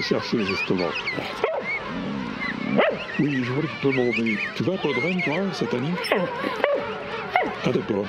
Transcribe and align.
chercher, 0.00 0.44
justement. 0.44 0.88
Oui, 3.20 3.44
je 3.44 3.52
voulais 3.52 3.68
te 3.80 3.86
demander, 3.86 4.36
tu 4.56 4.62
vas 4.64 4.74
à 4.74 4.76
Podren, 4.76 5.20
toi, 5.22 5.36
cette 5.52 5.72
année? 5.74 5.94
Ah, 7.64 7.70
d'accord. 7.72 8.06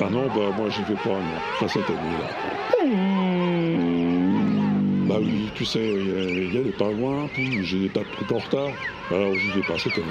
Ah 0.00 0.08
non, 0.10 0.26
bah 0.28 0.50
moi 0.56 0.68
j'y 0.70 0.82
vais 0.82 0.94
pas, 0.94 1.10
non, 1.10 1.40
pas 1.60 1.68
cette 1.68 1.88
année-là. 1.88 2.28
Bah 5.08 5.16
oui, 5.20 5.50
tu 5.54 5.64
sais, 5.64 5.80
il 5.80 6.54
y, 6.54 6.58
a 6.58 6.62
des 6.62 6.70
pingouins, 6.70 7.28
puis 7.32 7.64
j'ai 7.64 7.78
des 7.80 7.88
tas 7.88 8.00
de 8.00 8.06
trucs 8.12 8.32
en 8.32 8.38
retard, 8.38 8.70
alors 9.10 9.34
j'y 9.38 9.50
vais 9.50 9.66
pas 9.66 9.78
cette 9.78 9.98
année. 9.98 10.06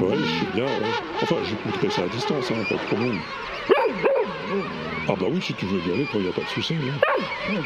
Ouais, 0.00 0.16
je 0.18 0.24
suis 0.24 0.46
bien, 0.54 0.64
ouais. 0.64 0.94
Enfin, 1.22 1.36
j'écouterai 1.44 1.90
ça 1.90 2.02
à 2.02 2.08
distance, 2.08 2.50
hein, 2.50 2.64
pas 2.68 2.76
de 2.76 2.80
problème. 2.80 3.18
Ah 5.12 5.16
bah 5.18 5.26
oui, 5.28 5.40
si 5.42 5.52
tu 5.54 5.66
veux 5.66 5.80
y 5.80 5.92
aller, 5.92 6.04
toi, 6.04 6.20
il 6.20 6.22
n'y 6.22 6.28
a 6.28 6.32
pas 6.32 6.42
de 6.42 6.46
souci. 6.46 6.74
Hein. 6.74 7.56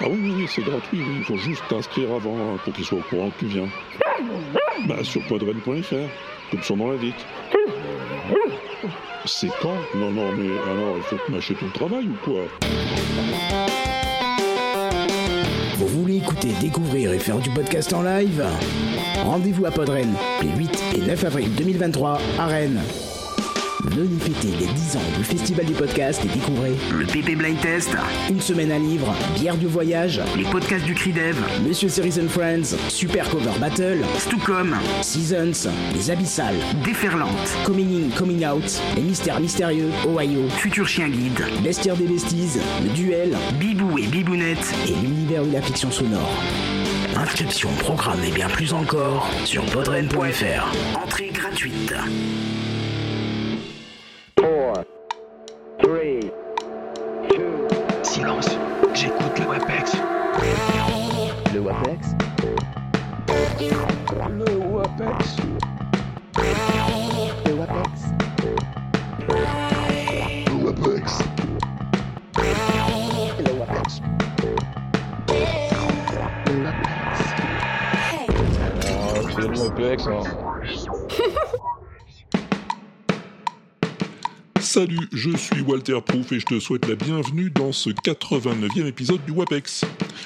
Ah 0.00 0.06
oui, 0.08 0.32
oui, 0.34 0.46
c'est 0.48 0.62
gratuit, 0.62 1.02
il 1.18 1.22
faut 1.22 1.36
juste 1.36 1.62
t'inscrire 1.68 2.10
avant 2.14 2.34
hein, 2.34 2.58
pour 2.64 2.72
qu'il 2.72 2.82
soit 2.82 2.96
au 2.96 3.02
courant 3.02 3.28
que 3.28 3.40
tu 3.40 3.46
viens. 3.46 3.68
Bah 4.86 5.04
sur 5.04 5.20
podren.fr, 5.26 5.94
comme 6.50 6.62
son 6.62 6.76
nom 6.78 6.92
l'indique. 6.92 7.26
C'est 9.26 9.50
quand 9.60 9.76
Non, 9.96 10.10
non, 10.10 10.32
mais 10.32 10.48
alors, 10.48 10.96
il 10.96 11.02
faut 11.02 11.16
que 11.16 11.30
m'achètes 11.30 11.58
ton 11.58 11.68
travail 11.68 12.08
ou 12.08 12.16
quoi? 12.24 12.44
Vous 15.74 15.88
voulez 15.88 16.16
écouter, 16.16 16.52
découvrir 16.58 17.12
et 17.12 17.18
faire 17.18 17.38
du 17.38 17.50
podcast 17.50 17.92
en 17.92 18.00
live? 18.00 18.42
Rendez-vous 19.24 19.66
à 19.66 19.70
Podren 19.70 20.14
les 20.40 20.56
8 20.56 20.84
et 20.96 21.00
9 21.02 21.24
avril 21.24 21.54
2023 21.54 22.18
à 22.38 22.46
Rennes. 22.46 22.80
Venez 23.90 24.18
fêter 24.18 24.48
les 24.60 24.66
10 24.66 24.96
ans 24.96 25.16
du 25.16 25.24
Festival 25.24 25.64
du 25.64 25.72
Podcast 25.72 26.20
et 26.24 26.28
découvrez 26.28 26.72
le 26.92 27.06
PP 27.06 27.36
Blind 27.36 27.58
Test, 27.60 27.90
une 28.28 28.40
semaine 28.40 28.70
à 28.70 28.78
livre, 28.78 29.14
bière 29.34 29.56
du 29.56 29.66
voyage, 29.66 30.20
les 30.36 30.44
podcasts 30.44 30.84
du 30.84 30.94
Cridev, 30.94 31.36
Monsieur 31.66 31.88
Series 31.88 32.20
and 32.22 32.28
Friends, 32.28 32.76
Super 32.88 33.28
Cover 33.30 33.58
Battle, 33.58 33.98
Stucom, 34.18 34.76
Seasons, 35.02 35.70
Les 35.94 36.10
Abyssales, 36.10 36.58
Déferlante, 36.84 37.56
Coming 37.64 38.04
In, 38.04 38.16
Coming 38.16 38.46
Out, 38.46 38.80
Les 38.96 39.02
Mystères 39.02 39.40
Mystérieux, 39.40 39.90
Ohio, 40.06 40.48
Futur 40.50 40.86
Chien 40.86 41.08
Guide, 41.08 41.40
Bestiaire 41.62 41.96
des 41.96 42.06
Besties, 42.06 42.58
Le 42.82 42.90
Duel, 42.90 43.36
Bibou 43.58 43.98
et 43.98 44.06
Bibounette. 44.06 44.74
Et 44.86 44.94
l'univers 45.02 45.44
de 45.44 45.52
la 45.52 45.62
fiction 45.62 45.90
sonore. 45.90 46.36
Inscription, 47.16 47.70
programme 47.80 48.22
et 48.22 48.30
bien 48.30 48.48
plus 48.48 48.72
encore 48.72 49.28
sur 49.44 49.64
podren.fr. 49.66 51.02
Entrée 51.02 51.30
gratuite. 51.32 51.94
Hein. 79.88 80.22
Salut, 84.60 85.08
je 85.12 85.30
suis 85.34 85.62
Walter 85.62 85.98
Proof 86.04 86.32
et 86.32 86.40
je 86.40 86.44
te 86.44 86.60
souhaite 86.60 86.86
la 86.88 86.94
bienvenue 86.94 87.50
dans 87.50 87.72
ce 87.72 87.88
89e 87.90 88.86
épisode 88.86 89.24
du 89.24 89.32
WAPEX. 89.32 89.84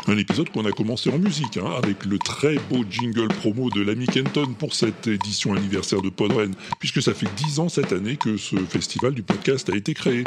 Un 0.09 0.19
épisode 0.19 0.51
qu'on 0.51 0.65
a 0.65 0.72
commencé 0.72 1.11
en 1.11 1.19
musique, 1.19 1.59
hein, 1.59 1.71
avec 1.81 2.05
le 2.05 2.19
très 2.19 2.56
beau 2.71 2.84
jingle 2.91 3.28
promo 3.28 3.71
de 3.71 3.83
l'ami 3.83 4.06
Kenton 4.06 4.53
pour 4.59 4.75
cette 4.75 5.06
édition 5.06 5.55
anniversaire 5.55 6.03
de 6.03 6.11
Podren, 6.11 6.53
puisque 6.81 7.01
ça 7.01 7.15
fait 7.15 7.33
10 7.37 7.61
ans 7.61 7.69
cette 7.69 7.93
année 7.93 8.17
que 8.17 8.37
ce 8.37 8.56
festival 8.56 9.15
du 9.15 9.22
podcast 9.22 9.71
a 9.71 9.77
été 9.77 9.95
créé. 9.95 10.25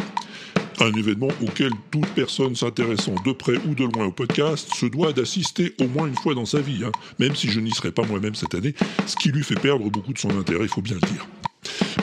Un 0.79 0.91
événement 0.93 1.29
auquel 1.41 1.71
toute 1.89 2.07
personne 2.07 2.55
s'intéressant 2.55 3.15
de 3.25 3.31
près 3.31 3.55
ou 3.65 3.75
de 3.75 3.85
loin 3.85 4.07
au 4.07 4.11
podcast 4.11 4.67
se 4.73 4.85
doit 4.85 5.13
d'assister 5.13 5.73
au 5.79 5.87
moins 5.87 6.07
une 6.07 6.15
fois 6.15 6.35
dans 6.35 6.45
sa 6.45 6.59
vie, 6.59 6.83
hein, 6.83 6.91
même 7.17 7.35
si 7.35 7.49
je 7.49 7.59
n'y 7.59 7.71
serai 7.71 7.91
pas 7.91 8.03
moi-même 8.03 8.35
cette 8.35 8.55
année, 8.55 8.73
ce 9.05 9.15
qui 9.15 9.29
lui 9.29 9.43
fait 9.43 9.59
perdre 9.59 9.89
beaucoup 9.89 10.11
de 10.11 10.17
son 10.17 10.37
intérêt, 10.37 10.63
il 10.63 10.69
faut 10.69 10.81
bien 10.81 10.95
le 10.95 11.07
dire. 11.07 11.27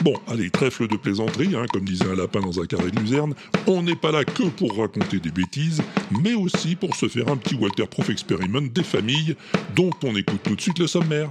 Bon, 0.01 0.15
allez, 0.27 0.49
trèfle 0.49 0.87
de 0.87 0.97
plaisanterie, 0.97 1.55
hein, 1.55 1.65
comme 1.71 1.85
disait 1.85 2.05
un 2.05 2.15
lapin 2.15 2.41
dans 2.41 2.59
un 2.59 2.65
carré 2.65 2.89
de 2.89 2.99
luzerne, 2.99 3.35
on 3.67 3.83
n'est 3.83 3.95
pas 3.95 4.11
là 4.11 4.25
que 4.25 4.43
pour 4.43 4.77
raconter 4.77 5.19
des 5.19 5.31
bêtises, 5.31 5.81
mais 6.23 6.33
aussi 6.33 6.75
pour 6.75 6.95
se 6.95 7.07
faire 7.07 7.29
un 7.29 7.37
petit 7.37 7.55
Walter 7.55 7.85
Proof 7.85 8.09
Experiment 8.09 8.67
des 8.73 8.83
familles, 8.83 9.35
dont 9.75 9.91
on 10.03 10.15
écoute 10.15 10.41
tout 10.43 10.55
de 10.55 10.61
suite 10.61 10.79
le 10.79 10.87
sommaire. 10.87 11.29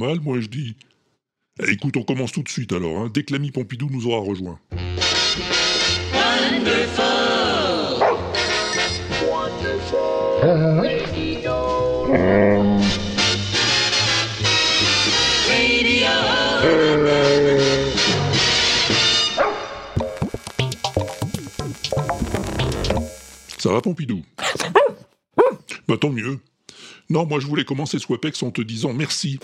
Mal, 0.00 0.20
moi 0.20 0.40
je 0.40 0.48
dis. 0.48 0.76
Eh, 1.62 1.72
Écoute, 1.72 1.96
on 1.96 2.02
commence 2.02 2.32
tout 2.32 2.42
de 2.42 2.48
suite 2.48 2.72
alors, 2.72 2.98
hein, 2.98 3.10
dès 3.12 3.22
que 3.22 3.32
l'ami 3.32 3.50
Pompidou 3.50 3.88
nous 3.90 4.06
aura 4.06 4.20
rejoint. 4.20 4.58
Ça 23.58 23.70
va 23.72 23.80
Pompidou? 23.82 24.22
Bah 25.88 25.96
tant 26.00 26.10
mieux. 26.10 26.38
Non, 27.10 27.26
moi 27.26 27.40
je 27.40 27.46
voulais 27.46 27.64
commencer 27.64 27.98
ce 27.98 28.06
WAPEX 28.10 28.42
en 28.44 28.50
te 28.50 28.62
disant 28.62 28.92
merci. 28.92 29.38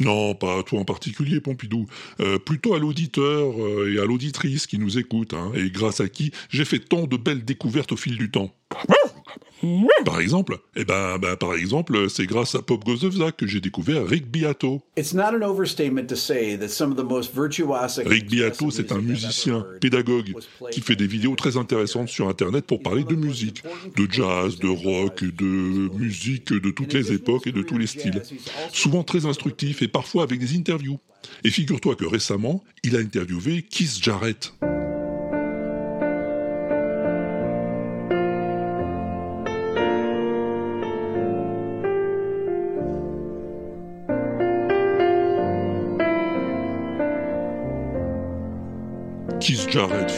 Non, 0.00 0.34
pas 0.34 0.58
à 0.58 0.62
toi 0.62 0.78
en 0.78 0.84
particulier, 0.84 1.40
Pompidou. 1.40 1.86
Euh, 2.20 2.38
plutôt 2.38 2.74
à 2.74 2.78
l'auditeur 2.78 3.60
euh, 3.60 3.92
et 3.92 3.98
à 3.98 4.04
l'auditrice 4.04 4.66
qui 4.66 4.78
nous 4.78 4.98
écoute, 4.98 5.34
hein, 5.34 5.50
et 5.54 5.70
grâce 5.70 6.00
à 6.00 6.08
qui 6.08 6.30
j'ai 6.50 6.64
fait 6.64 6.78
tant 6.78 7.06
de 7.06 7.16
belles 7.16 7.44
découvertes 7.44 7.92
au 7.92 7.96
fil 7.96 8.16
du 8.16 8.30
temps. 8.30 8.52
Par 10.04 10.20
exemple, 10.20 10.58
eh 10.76 10.84
ben, 10.84 11.18
ben, 11.18 11.36
par 11.36 11.54
exemple, 11.54 12.08
c'est 12.08 12.26
grâce 12.26 12.54
à 12.54 12.62
Pop 12.62 12.84
Goes 12.84 12.98
the 12.98 13.04
Vzak 13.04 13.36
que 13.36 13.46
j'ai 13.46 13.60
découvert 13.60 14.06
Rick 14.06 14.30
Beato. 14.30 14.82
It's 14.96 15.12
not 15.12 15.34
an 15.34 15.42
overstatement 15.42 16.06
to 16.06 16.16
say 16.16 16.56
that 16.58 16.68
some 16.68 16.92
of 16.92 16.96
the 16.96 17.08
most 17.08 17.34
virtuosic 17.34 18.06
Rick 18.06 18.30
Beato, 18.30 18.70
c'est 18.70 18.92
un 18.92 19.00
musicien, 19.00 19.66
pédagogue, 19.80 20.34
qui 20.70 20.80
fait 20.80 20.96
des 20.96 21.06
vidéos 21.06 21.34
très 21.34 21.56
intéressantes 21.56 22.08
sur 22.08 22.28
Internet 22.28 22.66
pour 22.66 22.82
parler 22.82 23.04
de 23.04 23.14
musique, 23.14 23.62
de 23.96 24.06
jazz, 24.10 24.58
de 24.58 24.68
rock, 24.68 25.24
de 25.24 25.90
musique 25.96 26.52
de 26.52 26.70
toutes 26.70 26.92
les 26.92 27.12
époques 27.12 27.46
et 27.46 27.52
de 27.52 27.62
tous 27.62 27.78
les 27.78 27.86
styles. 27.86 28.22
Souvent 28.72 29.02
très 29.02 29.26
instructif 29.26 29.82
et 29.82 29.88
parfois 29.88 30.22
avec 30.22 30.38
des 30.38 30.56
interviews. 30.56 30.98
Et 31.44 31.50
figure-toi 31.50 31.96
que 31.96 32.04
récemment, 32.04 32.62
il 32.84 32.96
a 32.96 33.00
interviewé 33.00 33.62
Keith 33.62 33.98
Jarrett. 34.00 34.52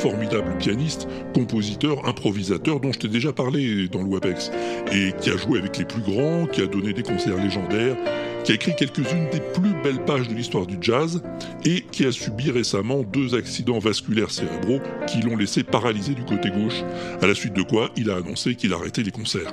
Formidable 0.01 0.57
pianiste, 0.59 1.07
compositeur, 1.35 2.09
improvisateur 2.09 2.81
dont 2.81 2.91
je 2.91 3.01
t'ai 3.01 3.09
déjà 3.09 3.35
parlé 3.35 3.87
dans 3.89 4.03
le 4.03 4.11
et 4.93 5.13
qui 5.21 5.31
a 5.31 5.37
joué 5.37 5.59
avec 5.59 5.77
les 5.77 5.85
plus 5.85 6.01
grands, 6.01 6.47
qui 6.47 6.63
a 6.63 6.67
donné 6.67 6.95
des 6.95 7.03
concerts 7.03 7.37
légendaires, 7.37 7.97
qui 8.43 8.53
a 8.53 8.55
écrit 8.55 8.75
quelques-unes 8.75 9.29
des 9.31 9.41
plus 9.41 9.75
belles 9.85 10.03
pages 10.05 10.27
de 10.27 10.35
l'histoire 10.35 10.67
du 10.67 10.79
jazz, 10.81 11.23
et 11.67 11.83
qui 11.93 12.07
a 12.07 12.13
subi 12.13 12.51
récemment 12.51 13.03
deux 13.03 13.35
accidents 13.35 13.79
vasculaires 13.79 14.31
cérébraux 14.31 14.81
qui 15.07 15.21
l'ont 15.21 15.37
laissé 15.37 15.63
paralysé 15.63 16.15
du 16.15 16.25
côté 16.25 16.51
gauche, 16.51 16.83
à 17.21 17.27
la 17.27 17.35
suite 17.35 17.53
de 17.53 17.63
quoi 17.63 17.91
il 17.97 18.11
a 18.11 18.17
annoncé 18.17 18.55
qu'il 18.55 18.73
arrêtait 18.73 19.03
les 19.03 19.11
concerts. 19.11 19.53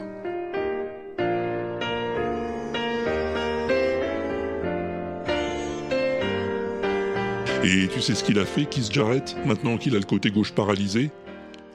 Et 7.70 7.90
tu 7.90 8.00
sais 8.00 8.16
ce 8.16 8.24
qu'il 8.24 8.40
a 8.40 8.46
fait, 8.46 8.64
Keith 8.64 8.90
Jarrett, 8.94 9.36
maintenant 9.46 9.78
qu'il 9.78 9.94
a 9.94 10.00
le 10.00 10.06
côté 10.06 10.32
gauche 10.32 10.54
paralysé? 10.54 11.12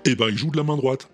Eh 0.07 0.15
ben, 0.15 0.29
il 0.31 0.39
joue 0.39 0.51
de 0.51 0.57
la 0.57 0.63
main 0.63 0.79
droite. 0.79 1.07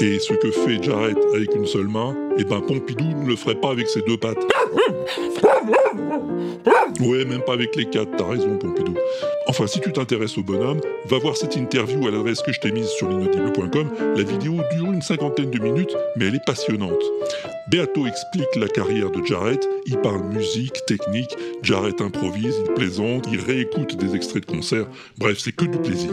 Et 0.00 0.18
ce 0.18 0.32
que 0.32 0.50
fait 0.50 0.82
Jarrett 0.82 1.18
avec 1.34 1.54
une 1.54 1.66
seule 1.66 1.88
main, 1.88 2.16
eh 2.38 2.44
ben 2.44 2.62
Pompidou 2.62 3.04
ne 3.04 3.28
le 3.28 3.36
ferait 3.36 3.60
pas 3.60 3.70
avec 3.70 3.86
ses 3.86 4.00
deux 4.00 4.16
pattes. 4.16 4.38
Ouais, 7.00 7.26
même 7.26 7.42
pas 7.42 7.52
avec 7.52 7.76
les 7.76 7.84
quatre, 7.84 8.16
t'as 8.16 8.26
raison 8.26 8.56
Pompidou. 8.56 8.94
Enfin, 9.50 9.66
si 9.66 9.80
tu 9.80 9.90
t'intéresses 9.90 10.38
au 10.38 10.44
bonhomme, 10.44 10.80
va 11.06 11.18
voir 11.18 11.36
cette 11.36 11.56
interview 11.56 12.06
à 12.06 12.12
l'adresse 12.12 12.40
que 12.40 12.52
je 12.52 12.60
t'ai 12.60 12.70
mise 12.70 12.86
sur 12.86 13.08
l'inaudible.com. 13.08 13.90
La 14.16 14.22
vidéo 14.22 14.60
dure 14.70 14.92
une 14.92 15.02
cinquantaine 15.02 15.50
de 15.50 15.58
minutes, 15.58 15.96
mais 16.14 16.26
elle 16.26 16.36
est 16.36 16.44
passionnante. 16.46 17.02
Beato 17.68 18.06
explique 18.06 18.54
la 18.54 18.68
carrière 18.68 19.10
de 19.10 19.26
Jarrett, 19.26 19.68
il 19.86 19.96
parle 19.96 20.22
musique, 20.22 20.86
technique, 20.86 21.36
Jarrett 21.64 22.00
improvise, 22.00 22.62
il 22.64 22.74
plaisante, 22.74 23.26
il 23.32 23.40
réécoute 23.40 23.96
des 23.96 24.14
extraits 24.14 24.46
de 24.46 24.52
concerts, 24.52 24.86
bref, 25.18 25.38
c'est 25.40 25.50
que 25.50 25.64
du 25.64 25.78
plaisir. 25.78 26.10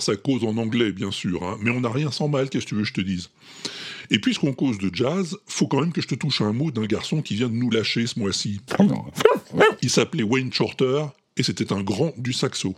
Alors 0.00 0.02
ça 0.02 0.16
cause 0.16 0.44
en 0.44 0.56
anglais, 0.56 0.92
bien 0.92 1.10
sûr, 1.10 1.42
hein, 1.42 1.58
mais 1.60 1.70
on 1.70 1.80
n'a 1.80 1.90
rien 1.90 2.10
sans 2.10 2.28
mal, 2.28 2.48
qu'est-ce 2.48 2.64
que 2.64 2.70
tu 2.70 2.74
veux 2.74 2.82
que 2.82 2.88
je 2.88 2.94
te 2.94 3.00
dise? 3.00 3.28
Et 4.10 4.18
puisqu'on 4.18 4.52
cause 4.52 4.78
de 4.78 4.90
jazz, 4.92 5.36
faut 5.46 5.66
quand 5.66 5.80
même 5.80 5.92
que 5.92 6.00
je 6.00 6.08
te 6.08 6.14
touche 6.14 6.40
un 6.40 6.52
mot 6.52 6.70
d'un 6.70 6.86
garçon 6.86 7.20
qui 7.20 7.34
vient 7.34 7.48
de 7.48 7.54
nous 7.54 7.70
lâcher 7.70 8.06
ce 8.06 8.18
mois-ci. 8.18 8.60
Il 9.82 9.90
s'appelait 9.90 10.22
Wayne 10.22 10.52
Shorter, 10.52 11.04
et 11.36 11.42
c'était 11.42 11.72
un 11.72 11.82
grand 11.82 12.14
du 12.16 12.32
saxo. 12.32 12.74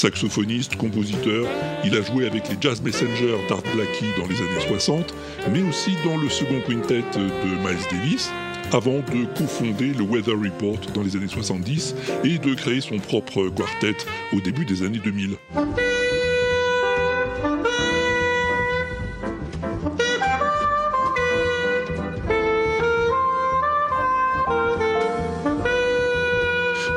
Saxophoniste, 0.00 0.76
compositeur, 0.76 1.46
il 1.84 1.94
a 1.94 2.00
joué 2.00 2.26
avec 2.26 2.48
les 2.48 2.56
Jazz 2.58 2.80
Messengers 2.80 3.36
d'Art 3.50 3.62
Blakey 3.74 4.06
dans 4.16 4.26
les 4.26 4.36
années 4.36 4.66
60, 4.66 5.14
mais 5.52 5.60
aussi 5.60 5.90
dans 6.02 6.16
le 6.16 6.30
second 6.30 6.58
quintet 6.66 7.04
de 7.14 7.20
Miles 7.20 7.84
Davis, 7.92 8.30
avant 8.72 9.00
de 9.00 9.26
cofonder 9.36 9.92
le 9.92 10.02
Weather 10.04 10.36
Report 10.38 10.80
dans 10.94 11.02
les 11.02 11.16
années 11.16 11.28
70 11.28 11.94
et 12.24 12.38
de 12.38 12.54
créer 12.54 12.80
son 12.80 12.96
propre 12.96 13.50
quartet 13.50 13.96
au 14.32 14.40
début 14.40 14.64
des 14.64 14.82
années 14.82 15.00
2000. 15.04 15.36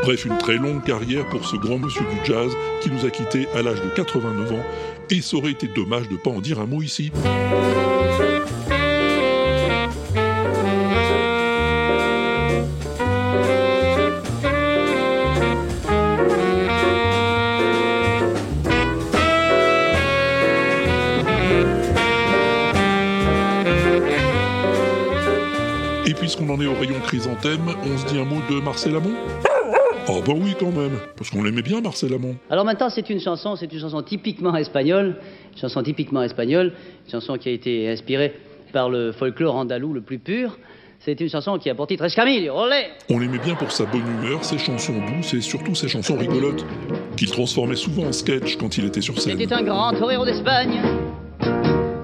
Bref, 0.04 0.26
une 0.26 0.38
très 0.38 0.58
longue 0.58 0.84
carrière 0.84 1.26
pour 1.30 1.46
ce 1.48 1.56
grand 1.56 1.80
monsieur 1.80 2.02
du 2.02 2.26
jazz 2.26 2.52
qui 2.82 2.92
nous 2.92 3.06
a 3.06 3.10
quittés 3.10 3.48
à 3.56 3.62
l'âge 3.62 3.82
de 3.82 3.88
89 3.96 4.52
ans, 4.52 4.64
et 5.10 5.22
ça 5.22 5.38
aurait 5.38 5.52
été 5.52 5.70
dommage 5.70 6.10
de 6.10 6.14
ne 6.14 6.18
pas 6.18 6.30
en 6.30 6.42
dire 6.42 6.60
un 6.60 6.66
mot 6.66 6.82
ici. 6.82 7.10
Et 26.06 26.14
puisqu'on 26.14 26.50
en 26.50 26.60
est 26.60 26.66
au 26.66 26.74
rayon 26.74 27.00
chrysanthème, 27.06 27.62
on 27.86 27.98
se 27.98 28.06
dit 28.08 28.20
un 28.20 28.26
mot 28.26 28.42
de 28.50 28.60
Marcel 28.60 28.98
Amont 28.98 29.16
Oh 30.10 30.22
bah 30.26 30.34
oui 30.36 30.54
quand 30.60 30.72
même, 30.72 31.00
parce 31.16 31.30
qu'on 31.30 31.44
l'aimait 31.44 31.62
bien 31.62 31.80
Marcel 31.80 32.14
Amont. 32.14 32.36
Alors 32.50 32.66
maintenant, 32.66 32.90
c'est 32.90 33.10
une 33.10 33.22
chanson, 33.22 33.56
c'est 33.56 33.72
une 33.72 33.80
chanson 33.80 34.02
typiquement 34.02 34.56
espagnole, 34.56 35.16
une 35.54 35.60
chanson 35.60 35.82
typiquement 35.82 36.22
espagnole, 36.22 36.74
une 37.06 37.12
chanson 37.12 37.38
qui 37.38 37.48
a 37.48 37.52
été 37.54 37.90
inspirée 37.90 38.34
par 38.74 38.90
le 38.90 39.14
folklore 39.14 39.56
andalou 39.56 39.94
le 39.94 40.02
plus 40.02 40.20
pur. 40.20 40.58
C'est 41.00 41.20
une 41.20 41.30
chanson 41.30 41.58
qui 41.58 41.70
a 41.70 41.76
pour 41.76 41.88
titre 41.88 42.04
Escamillo, 42.04 42.54
olé 42.54 42.86
On 43.10 43.20
l'aimait 43.20 43.40
bien 43.40 43.56
pour 43.56 43.72
sa 43.72 43.86
bonne 43.86 44.02
humeur, 44.02 44.44
ses 44.44 44.58
chansons 44.58 45.02
douces 45.16 45.34
et 45.34 45.42
surtout 45.42 45.76
ses 45.76 45.88
chansons 45.88 46.18
rigolotes, 46.18 46.66
qu'il 47.16 47.30
transformait 47.30 47.76
souvent 47.76 48.08
en 48.08 48.14
sketch 48.14 48.58
quand 48.58 48.78
il 48.78 48.86
était 48.86 49.02
sur 49.02 49.20
scène. 49.20 49.38
C'était 49.38 49.54
un 49.54 49.64
grand 49.64 49.92
torero 49.94 50.26
d'Espagne 50.26 50.82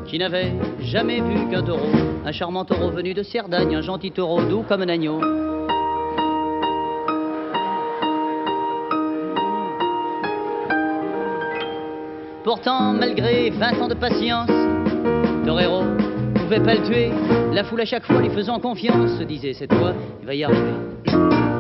qui 0.05 0.17
n'avait 0.17 0.53
jamais 0.81 1.21
vu 1.21 1.49
qu'un 1.51 1.63
taureau, 1.63 1.91
un 2.25 2.31
charmant 2.31 2.65
taureau 2.65 2.91
venu 2.91 3.13
de 3.13 3.23
Cerdagne, 3.23 3.75
un 3.75 3.81
gentil 3.81 4.11
taureau 4.11 4.41
doux 4.41 4.63
comme 4.67 4.81
un 4.81 4.89
agneau. 4.89 5.21
Pourtant, 12.43 12.93
malgré 12.93 13.49
20 13.49 13.81
ans 13.81 13.87
de 13.87 13.93
patience, 13.93 14.49
Torero 15.45 15.83
pouvait 16.33 16.63
pas 16.63 16.75
le 16.75 16.83
tuer. 16.83 17.11
La 17.53 17.63
foule 17.63 17.81
à 17.81 17.85
chaque 17.85 18.05
fois 18.05 18.21
lui 18.21 18.29
faisant 18.29 18.59
confiance 18.59 19.19
se 19.19 19.23
disait 19.23 19.53
cette 19.53 19.73
fois, 19.73 19.93
il 20.21 20.25
va 20.25 20.33
y 20.33 20.43
arriver. 20.43 20.73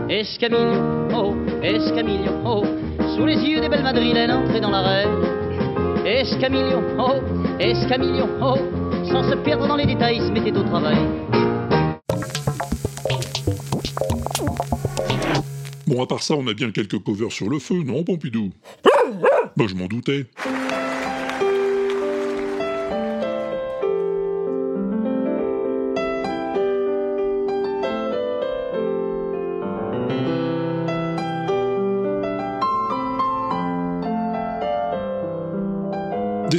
Escamillo, 0.09 1.09
oh, 1.13 1.35
Escamillo, 1.61 2.31
oh, 2.45 2.63
sous 3.15 3.25
les 3.25 3.35
yeux 3.35 3.59
des 3.59 3.69
belles 3.69 3.83
madrilènes 3.83 4.31
entrées 4.31 4.61
dans 4.61 4.71
l'arène. 4.71 5.09
Escamillo, 6.05 6.81
oh, 6.97 7.13
Escamillo, 7.59 8.25
oh, 8.41 8.55
sans 9.11 9.29
se 9.29 9.35
perdre 9.35 9.67
dans 9.67 9.75
les 9.75 9.85
détails, 9.85 10.17
il 10.17 10.27
se 10.27 10.31
mettait 10.31 10.57
au 10.57 10.63
travail. 10.63 10.97
Bon, 15.85 16.01
à 16.01 16.07
part 16.07 16.23
ça, 16.23 16.35
on 16.35 16.47
a 16.47 16.53
bien 16.53 16.71
quelques 16.71 16.99
covers 16.99 17.31
sur 17.31 17.49
le 17.49 17.59
feu, 17.59 17.83
non, 17.83 18.03
Pompidou? 18.03 18.49
Bah, 19.55 19.65
je 19.67 19.75
m'en 19.75 19.87
doutais. 19.87 20.25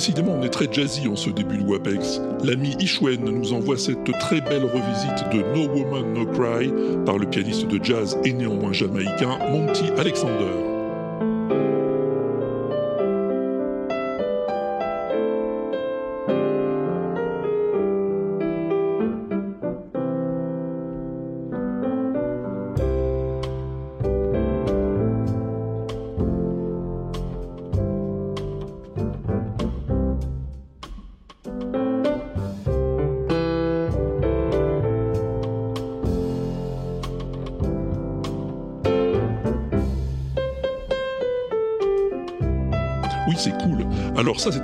Décidément, 0.00 0.33
on 0.33 0.42
est 0.42 0.49
très 0.49 0.66
jazzy 0.73 1.07
en 1.09 1.14
ce 1.14 1.28
début 1.28 1.59
de 1.59 1.62
WAPEX. 1.62 2.23
L'ami 2.42 2.75
Ishwen 2.80 3.23
nous 3.23 3.52
envoie 3.52 3.76
cette 3.76 4.11
très 4.19 4.40
belle 4.40 4.64
revisite 4.64 5.28
de 5.30 5.42
No 5.54 5.71
Woman 5.75 6.14
No 6.14 6.25
Cry 6.25 6.73
par 7.04 7.19
le 7.19 7.26
pianiste 7.26 7.66
de 7.66 7.85
jazz 7.85 8.16
et 8.25 8.33
néanmoins 8.33 8.73
jamaïcain 8.73 9.37
Monty 9.50 9.90
Alexander. 9.99 10.70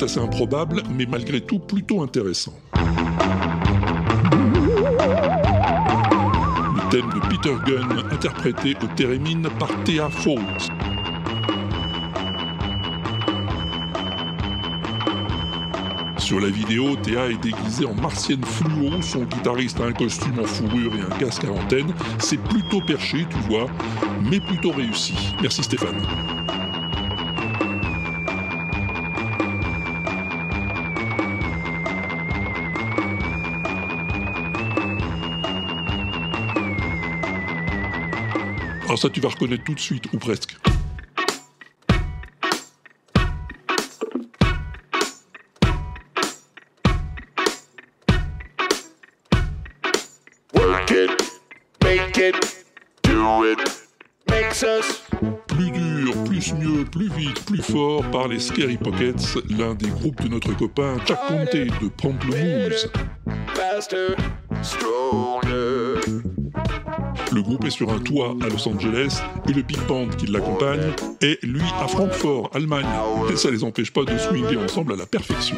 Assez 0.07 0.21
improbable, 0.21 0.83
mais 0.97 1.05
malgré 1.05 1.41
tout 1.41 1.59
plutôt 1.59 2.01
intéressant. 2.01 2.53
Le 6.75 6.91
thème 6.91 7.11
de 7.13 7.21
Peter 7.29 7.55
Gunn, 7.67 8.05
interprété 8.13 8.77
au 8.83 8.87
thérémine 8.95 9.49
par 9.59 9.69
Thea 9.83 10.09
Fawkes. 10.09 10.69
Sur 16.19 16.39
la 16.41 16.51
vidéo, 16.51 16.95
Théa 17.03 17.27
est 17.27 17.43
déguisée 17.43 17.87
en 17.87 17.95
martienne 17.95 18.45
fluo, 18.45 19.03
son 19.03 19.25
guitariste 19.25 19.81
a 19.81 19.87
un 19.87 19.93
costume 19.93 20.39
en 20.41 20.47
fourrure 20.47 20.93
et 20.95 21.03
un 21.03 21.19
casque 21.19 21.45
à 21.45 21.51
antenne. 21.51 21.93
C'est 22.19 22.41
plutôt 22.41 22.81
perché, 22.81 23.27
tu 23.29 23.39
vois, 23.49 23.67
mais 24.23 24.39
plutôt 24.39 24.71
réussi. 24.71 25.15
Merci 25.43 25.65
Stéphane. 25.65 26.36
Alors 38.97 39.03
ça 39.03 39.11
tu 39.11 39.21
vas 39.21 39.29
reconnaître 39.29 39.63
tout 39.63 39.75
de 39.75 39.79
suite, 39.79 40.11
ou 40.15 40.17
presque. 40.17 40.57
Work 50.55 50.91
it, 50.93 51.11
make 51.85 52.17
it, 52.17 52.65
do 53.03 53.45
it, 53.45 53.59
makes 54.31 54.63
us. 54.63 55.03
Plus 55.47 55.71
dur, 55.71 56.15
plus 56.25 56.55
mieux, 56.55 56.87
plus 56.87 57.11
vite, 57.11 57.45
plus 57.45 57.61
fort 57.61 58.03
par 58.11 58.29
les 58.29 58.39
Scary 58.39 58.79
Pockets, 58.79 59.37
l'un 59.51 59.75
des 59.75 59.91
groupes 59.91 60.23
de 60.23 60.29
notre 60.29 60.57
copain 60.57 60.97
Jack 61.05 61.19
Conte 61.29 61.55
de 61.55 61.89
Pamplemousse. 62.01 62.89
faster, 63.55 64.17
stronger. 64.63 66.36
Le 67.37 67.43
groupe 67.43 67.67
est 67.67 67.71
sur 67.71 67.93
un 67.93 67.99
toit 67.99 68.35
à 68.43 68.49
Los 68.49 68.67
Angeles 68.67 69.21
et 69.47 69.53
le 69.53 69.61
big 69.61 69.77
band 69.87 70.09
qui 70.09 70.27
l'accompagne 70.27 70.95
est, 71.21 71.39
lui, 71.45 71.61
à 71.79 71.87
Francfort, 71.87 72.49
Allemagne. 72.55 72.87
Et 73.31 73.37
ça 73.37 73.51
les 73.51 73.63
empêche 73.63 73.93
pas 73.93 74.05
de 74.05 74.17
swinguer 74.17 74.57
ensemble 74.57 74.95
à 74.95 74.97
la 74.97 75.05
perfection. 75.05 75.55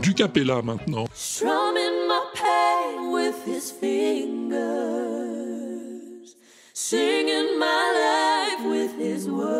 Du 0.00 0.14
capella 0.14 0.62
maintenant. 0.62 1.04
Singing 6.88 7.58
my 7.60 7.84
life 8.08 8.62
with 8.66 8.92
his 8.98 9.28
words, 9.28 9.52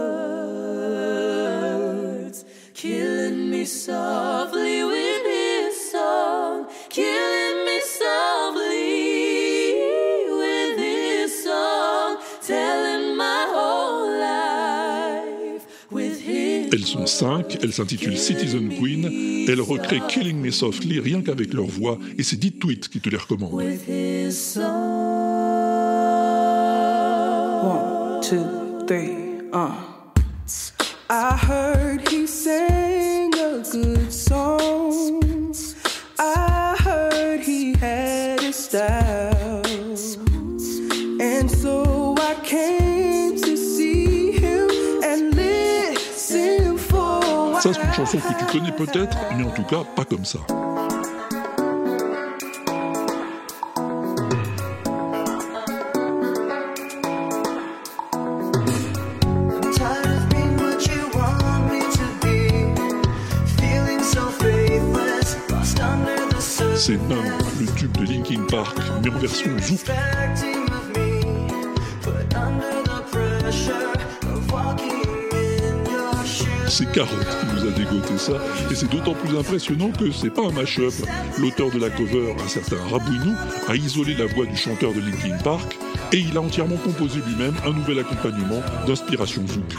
killing 2.75 3.49
me 3.49 3.65
softly 3.65 4.83
with 4.85 5.23
his 5.25 5.93
song, 5.93 6.67
killing 6.91 7.65
me 7.65 7.79
softly 8.01 8.75
with 10.41 10.79
his 10.79 11.45
song, 11.45 12.19
telling 12.45 13.17
my 13.17 13.47
whole 13.55 14.11
life 14.19 15.65
with 15.93 16.21
his 16.21 16.75
Elles 16.75 16.87
sont 16.87 17.07
cinq, 17.07 17.57
elles 17.63 17.75
s'intitulent 17.75 18.17
Citizen 18.17 18.69
Queen, 18.81 19.47
elles 19.49 19.61
recréent 19.61 20.09
Killing 20.09 20.41
Me 20.41 20.51
Softly 20.51 20.99
rien 20.99 21.23
qu'avec 21.23 21.55
leur 21.55 21.67
voix, 21.67 21.99
et 22.19 22.25
c'est 22.25 22.37
Dit 22.37 22.59
Tweet 22.59 22.89
qui 22.89 23.01
te 23.01 23.09
les 23.09 23.17
recommande. 23.17 23.55
with 23.55 23.87
his 23.87 24.33
song. 24.33 24.92
One, 27.63 28.21
two, 28.23 28.85
three, 28.89 29.49
uh. 29.53 29.73
I 31.09 31.37
heard 31.37 32.09
he 32.09 32.27
sang 32.27 33.33
a 33.35 33.63
good 33.63 34.13
song. 34.13 35.55
I 36.19 36.77
heard 36.81 37.41
he 37.41 37.75
had 37.75 38.43
a 38.43 38.53
style. 38.53 39.63
And 41.21 41.49
so 41.49 42.17
I 42.19 42.35
came 42.43 43.37
to 43.37 43.57
see 43.57 44.33
him 44.33 44.69
and 45.05 45.33
listen 45.37 46.77
for 46.79 47.23
a 47.23 47.53
while. 47.53 47.61
Ça, 47.61 47.73
c'est 47.73 47.85
une 47.85 47.93
chanson 47.93 48.19
que 48.19 48.39
tu 48.41 48.59
connais 48.59 48.73
peut-être, 48.73 49.17
mais 49.37 49.45
en 49.45 49.51
tout 49.51 49.63
cas, 49.63 49.85
pas 49.95 50.05
comme 50.05 50.25
ça. 50.25 50.41
C'est 66.85 66.99
Numb, 67.09 67.23
le 67.61 67.67
tube 67.77 67.97
de 67.97 68.13
Linkin 68.13 68.43
Park, 68.51 68.77
mais 69.05 69.11
en 69.11 69.19
version 69.21 69.57
zouk. 69.61 69.79
C'est 76.67 76.91
Carotte 76.91 77.39
qui 77.39 77.47
nous 77.55 77.69
a 77.69 77.71
dégoté 77.71 78.19
ça, 78.19 78.33
et 78.69 78.75
c'est 78.75 78.91
d'autant 78.91 79.15
plus 79.15 79.39
impressionnant 79.39 79.91
que 79.93 80.11
c'est 80.11 80.31
pas 80.31 80.43
un 80.43 80.51
mash-up. 80.51 80.93
L'auteur 81.39 81.71
de 81.71 81.79
la 81.79 81.89
cover, 81.89 82.35
un 82.45 82.49
certain 82.49 82.83
Rabouinou, 82.91 83.37
a 83.69 83.77
isolé 83.77 84.15
la 84.15 84.27
voix 84.27 84.47
du 84.47 84.57
chanteur 84.57 84.93
de 84.93 84.99
Linkin 84.99 85.39
Park, 85.45 85.79
et 86.13 86.19
il 86.19 86.37
a 86.37 86.41
entièrement 86.41 86.79
composé 86.79 87.21
lui-même 87.25 87.55
un 87.65 87.71
nouvel 87.71 88.01
accompagnement 88.01 88.61
d'inspiration 88.89 89.47
zouk. 89.47 89.73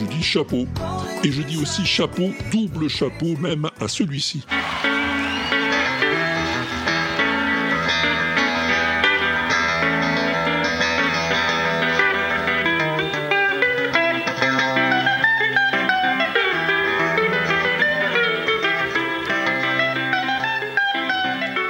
Je 0.00 0.04
dis 0.06 0.22
chapeau, 0.22 0.66
et 1.24 1.30
je 1.30 1.42
dis 1.42 1.58
aussi 1.58 1.84
chapeau, 1.84 2.30
double 2.50 2.88
chapeau 2.88 3.36
même 3.38 3.68
à 3.80 3.88
celui-ci. 3.88 4.44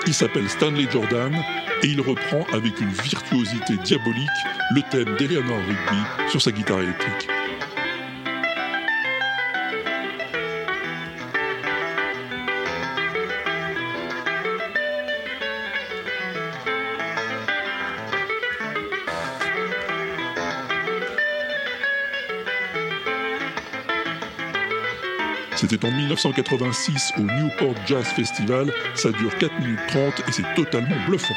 Il 0.07 0.15
s'appelle 0.15 0.49
Stanley 0.49 0.87
Jordan 0.91 1.35
et 1.83 1.87
il 1.87 2.01
reprend 2.01 2.45
avec 2.53 2.79
une 2.81 2.91
virtuosité 2.91 3.77
diabolique 3.79 4.29
le 4.73 4.83
thème 4.83 5.17
d'Eleanor 5.17 5.59
Rigby 5.59 6.29
sur 6.29 6.43
sa 6.43 6.53
guitare 6.53 6.83
électrique. 6.83 7.40
C'était 25.71 25.87
en 25.87 25.93
1986 25.93 27.13
au 27.17 27.21
Newport 27.21 27.77
Jazz 27.87 28.05
Festival, 28.05 28.73
ça 28.97 29.13
dure 29.13 29.33
4 29.39 29.61
minutes 29.61 29.79
30 29.87 30.19
et 30.27 30.33
c'est 30.33 30.55
totalement 30.57 30.97
bluffant. 31.07 31.37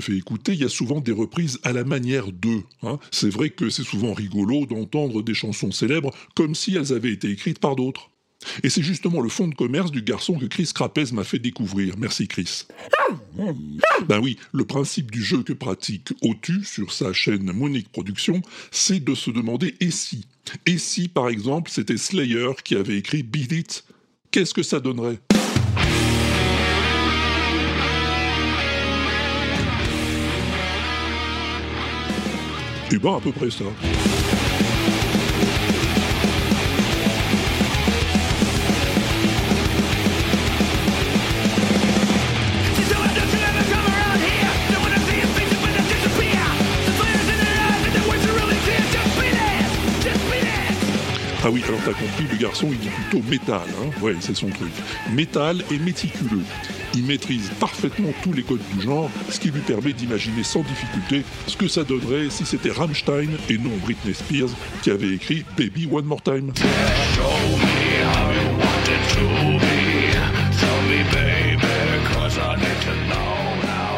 Fais 0.00 0.16
écouter, 0.16 0.52
il 0.52 0.60
y 0.60 0.64
a 0.64 0.68
souvent 0.68 1.00
des 1.00 1.12
reprises 1.12 1.58
à 1.62 1.72
la 1.72 1.84
manière 1.84 2.32
d'eux. 2.32 2.62
hein. 2.82 2.98
C'est 3.10 3.30
vrai 3.30 3.50
que 3.50 3.70
c'est 3.70 3.84
souvent 3.84 4.12
rigolo 4.12 4.66
d'entendre 4.66 5.22
des 5.22 5.34
chansons 5.34 5.72
célèbres 5.72 6.12
comme 6.34 6.54
si 6.54 6.76
elles 6.76 6.92
avaient 6.92 7.12
été 7.12 7.30
écrites 7.30 7.58
par 7.58 7.76
d'autres. 7.76 8.10
Et 8.62 8.70
c'est 8.70 8.82
justement 8.82 9.20
le 9.20 9.28
fond 9.28 9.48
de 9.48 9.54
commerce 9.54 9.90
du 9.90 10.00
garçon 10.00 10.38
que 10.38 10.46
Chris 10.46 10.70
Crapez 10.74 11.12
m'a 11.12 11.24
fait 11.24 11.38
découvrir. 11.38 11.96
Merci 11.98 12.26
Chris. 12.26 12.64
Ben 14.08 14.18
oui, 14.20 14.38
le 14.52 14.64
principe 14.64 15.10
du 15.10 15.22
jeu 15.22 15.42
que 15.42 15.52
pratique 15.52 16.12
Otu 16.22 16.64
sur 16.64 16.92
sa 16.92 17.12
chaîne 17.12 17.52
Monique 17.52 17.90
Productions, 17.90 18.40
c'est 18.70 19.00
de 19.00 19.14
se 19.14 19.30
demander 19.30 19.74
et 19.80 19.90
si? 19.90 20.26
Et 20.64 20.78
si, 20.78 21.08
par 21.08 21.28
exemple, 21.28 21.70
c'était 21.70 21.98
Slayer 21.98 22.52
qui 22.64 22.76
avait 22.76 22.96
écrit 22.96 23.22
Beat 23.22 23.52
It? 23.52 23.84
Qu'est-ce 24.30 24.54
que 24.54 24.62
ça 24.62 24.80
donnerait? 24.80 25.20
Eh 32.92 32.98
ben, 32.98 33.16
à 33.16 33.20
peu 33.20 33.30
près 33.30 33.50
ça. 33.50 33.64
Ah 51.42 51.48
oui, 51.50 51.62
alors 51.66 51.80
t'as 51.84 51.92
compris, 51.92 52.26
le 52.30 52.36
garçon 52.36 52.68
il 52.70 52.78
dit 52.78 52.88
plutôt 52.88 53.26
métal, 53.28 53.62
hein 53.80 53.90
ouais 54.02 54.14
c'est 54.20 54.36
son 54.36 54.50
truc. 54.50 54.72
Métal 55.12 55.62
et 55.70 55.78
méticuleux. 55.78 56.44
Il 56.94 57.04
maîtrise 57.04 57.50
parfaitement 57.60 58.10
tous 58.22 58.32
les 58.32 58.42
codes 58.42 58.60
du 58.74 58.82
genre, 58.82 59.10
ce 59.28 59.38
qui 59.38 59.50
lui 59.50 59.60
permet 59.60 59.92
d'imaginer 59.92 60.42
sans 60.42 60.62
difficulté 60.62 61.22
ce 61.46 61.56
que 61.56 61.68
ça 61.68 61.84
donnerait 61.84 62.30
si 62.30 62.44
c'était 62.44 62.70
Rammstein 62.70 63.28
et 63.48 63.58
non 63.58 63.70
Britney 63.84 64.14
Spears 64.14 64.50
qui 64.82 64.90
avait 64.90 65.14
écrit 65.14 65.44
Baby 65.56 65.88
One 65.90 66.04
More 66.04 66.22
Time. 66.22 66.52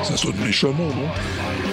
Ça 0.03 0.17
sonne 0.17 0.37
méchamment, 0.45 0.89
non? 0.89 1.72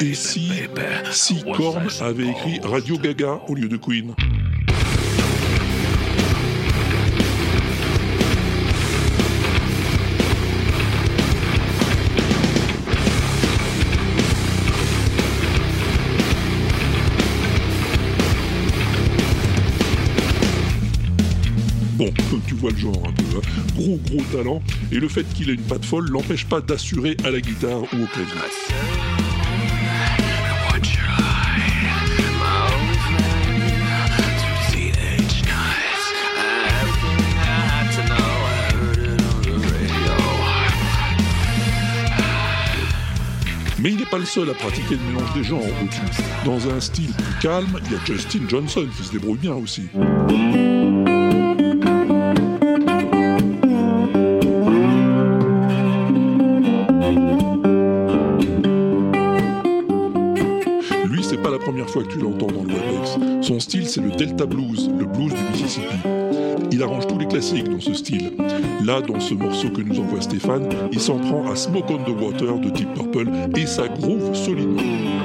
Et 0.00 0.14
si, 0.14 0.50
si 1.10 1.42
Korn 1.42 1.88
avait 2.00 2.28
écrit 2.28 2.60
Radio 2.62 2.98
Gaga 2.98 3.40
au 3.48 3.54
lieu 3.54 3.68
de 3.68 3.76
Queen 3.76 4.14
Bon, 21.96 22.12
comme 22.28 22.42
tu 22.46 22.54
vois 22.54 22.70
le 22.70 22.76
genre 22.76 23.02
un 23.08 23.12
peu, 23.12 23.38
hein. 23.38 23.62
gros 23.74 23.98
gros 24.10 24.22
talent, 24.30 24.62
et 24.92 24.96
le 24.96 25.08
fait 25.08 25.24
qu'il 25.32 25.48
ait 25.48 25.54
une 25.54 25.62
patte 25.62 25.86
folle 25.86 26.06
l'empêche 26.10 26.44
pas 26.44 26.60
d'assurer 26.60 27.16
à 27.24 27.30
la 27.30 27.40
guitare 27.40 27.80
ou 27.80 28.02
au 28.02 28.06
clavier. 28.06 29.05
Mais 43.78 43.90
il 43.90 43.98
n'est 43.98 44.06
pas 44.06 44.18
le 44.18 44.24
seul 44.24 44.48
à 44.48 44.54
pratiquer 44.54 44.96
le 44.96 45.12
mélange 45.12 45.34
des 45.34 45.44
genres. 45.44 45.60
Dans 46.44 46.68
un 46.70 46.80
style 46.80 47.12
plus 47.12 47.34
calme, 47.42 47.78
il 47.84 47.92
y 47.92 47.94
a 47.94 47.98
Justin 48.04 48.48
Johnson 48.48 48.86
qui 48.96 49.04
se 49.04 49.12
débrouille 49.12 49.38
bien 49.38 49.54
aussi. 49.54 49.82
Lui, 61.10 61.22
c'est 61.22 61.42
pas 61.42 61.50
la 61.50 61.58
première 61.58 61.90
fois 61.90 62.02
que 62.02 62.12
tu 62.12 62.18
l'entends 62.18 62.46
dans 62.46 62.62
le 62.62 62.72
Wapex. 62.72 63.46
Son 63.46 63.60
style, 63.60 63.86
c'est 63.86 64.00
le 64.00 64.10
Delta 64.12 64.46
Blues, 64.46 64.90
le 64.98 65.04
blues 65.04 65.34
du 65.34 65.42
Mississippi. 65.52 66.05
Arrange 66.86 67.08
tous 67.08 67.18
les 67.18 67.26
classiques 67.26 67.68
dans 67.68 67.80
ce 67.80 67.94
style. 67.94 68.32
Là, 68.84 69.00
dans 69.00 69.18
ce 69.18 69.34
morceau 69.34 69.70
que 69.70 69.80
nous 69.80 69.98
envoie 69.98 70.20
Stéphane, 70.20 70.68
il 70.92 71.00
s'en 71.00 71.18
prend 71.18 71.50
à 71.50 71.56
Smoke 71.56 71.92
on 71.92 71.98
the 72.04 72.16
Water 72.16 72.60
de 72.60 72.70
Deep 72.70 72.94
Purple 72.94 73.28
et 73.56 73.66
ça 73.66 73.88
groove 73.88 74.32
solidement. 74.36 75.15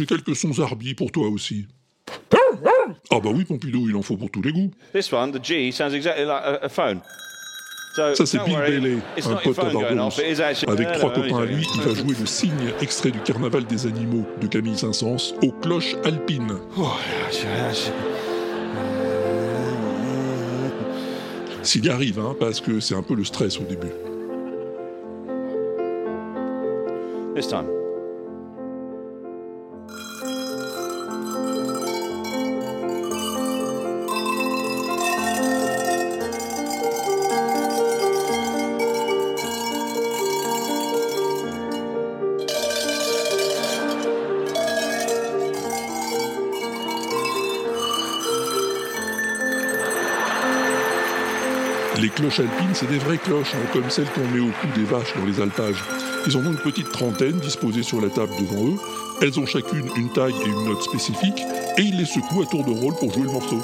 J'ai 0.00 0.06
quelques 0.06 0.34
sons 0.34 0.54
Zarbi 0.54 0.94
pour 0.94 1.12
toi 1.12 1.28
aussi. 1.28 1.66
Ah 3.10 3.20
bah 3.22 3.30
oui, 3.32 3.44
Pompidou, 3.44 3.86
il 3.88 3.96
en 3.96 4.02
faut 4.02 4.16
pour 4.16 4.30
tous 4.30 4.40
les 4.42 4.52
goûts. 4.52 4.70
This 4.94 5.12
one, 5.12 5.30
the 5.30 5.44
G, 5.44 5.70
sounds 5.72 5.94
exactly 5.94 6.24
like 6.24 6.42
a, 6.42 6.64
a 6.64 6.68
phone. 6.68 7.00
So, 7.94 8.14
Ça, 8.14 8.24
c'est 8.24 8.38
Bill 8.44 8.56
Bailey, 8.56 8.98
it's 9.16 9.26
un 9.26 9.34
pote 9.34 9.58
à 9.58 9.62
Avec 9.62 10.88
No, 10.88 10.94
trois 10.94 11.10
no, 11.10 11.22
copains 11.22 11.42
à 11.42 11.44
lui, 11.44 11.66
il 11.74 11.80
va 11.82 11.94
jouer 11.94 12.14
le 12.18 12.24
cygne 12.24 12.72
extrait 12.80 13.10
du 13.10 13.18
Carnaval 13.20 13.64
des 13.64 13.86
animaux 13.86 14.24
de 14.40 14.46
Camille 14.46 14.78
Saint-Saëns 14.78 15.34
aux 15.42 15.52
cloches 15.52 15.96
alpines. 16.04 16.56
Oh, 16.78 16.92
S'il 21.62 21.84
y 21.84 21.90
arrive, 21.90 22.20
hein, 22.20 22.36
parce 22.38 22.60
que 22.60 22.80
c'est 22.80 22.94
un 22.94 23.02
peu 23.02 23.14
le 23.14 23.24
stress 23.24 23.58
au 23.58 23.64
début. 23.64 23.90
This 27.34 27.48
time. 27.48 27.79
Cloches 52.10 52.40
alpines, 52.40 52.74
c'est 52.74 52.88
des 52.88 52.98
vraies 52.98 53.18
cloches, 53.18 53.54
hein, 53.54 53.66
comme 53.72 53.88
celles 53.88 54.10
qu'on 54.10 54.26
met 54.28 54.40
au 54.40 54.50
cou 54.50 54.66
des 54.74 54.84
vaches 54.84 55.14
dans 55.16 55.24
les 55.24 55.40
alpages. 55.40 55.82
Ils 56.26 56.36
en 56.36 56.40
ont 56.40 56.52
une 56.52 56.58
petite 56.58 56.90
trentaine 56.92 57.38
disposées 57.38 57.82
sur 57.82 58.00
la 58.00 58.08
table 58.08 58.32
devant 58.40 58.66
eux. 58.66 58.76
Elles 59.22 59.38
ont 59.40 59.46
chacune 59.46 59.88
une 59.96 60.12
taille 60.12 60.34
et 60.44 60.48
une 60.48 60.64
note 60.64 60.82
spécifiques, 60.82 61.42
et 61.78 61.82
ils 61.82 61.96
les 61.96 62.04
secouent 62.04 62.42
à 62.42 62.46
tour 62.46 62.64
de 62.64 62.70
rôle 62.70 62.94
pour 62.96 63.12
jouer 63.12 63.24
le 63.24 63.32
morceau. 63.32 63.62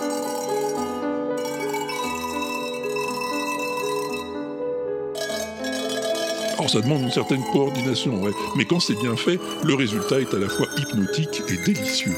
Alors 6.58 6.70
ça 6.70 6.80
demande 6.80 7.02
une 7.02 7.12
certaine 7.12 7.44
coordination, 7.52 8.20
mais 8.56 8.64
quand 8.64 8.80
c'est 8.80 8.98
bien 8.98 9.16
fait, 9.16 9.38
le 9.62 9.74
résultat 9.74 10.20
est 10.20 10.34
à 10.34 10.38
la 10.38 10.48
fois 10.48 10.66
hypnotique 10.78 11.42
et 11.48 11.58
délicieux. 11.58 12.16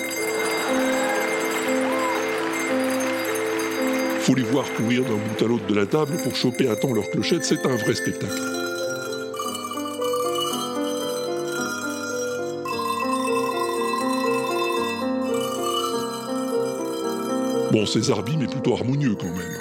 Faut 4.29 4.35
les 4.35 4.43
voir 4.43 4.71
courir 4.75 5.05
d'un 5.05 5.17
bout 5.17 5.43
à 5.43 5.49
l'autre 5.49 5.67
de 5.69 5.75
la 5.75 5.87
table 5.87 6.19
pour 6.23 6.37
choper 6.37 6.69
à 6.69 6.77
temps 6.77 6.93
leur 6.93 7.09
clochette, 7.09 7.47
c'est 7.47 7.65
un 7.65 7.77
vrai 7.77 7.95
spectacle. 7.95 8.35
Bon, 17.73 17.87
c'est 17.87 18.03
Zarbi, 18.03 18.37
mais 18.37 18.47
plutôt 18.47 18.75
harmonieux 18.75 19.15
quand 19.19 19.25
même. 19.25 19.57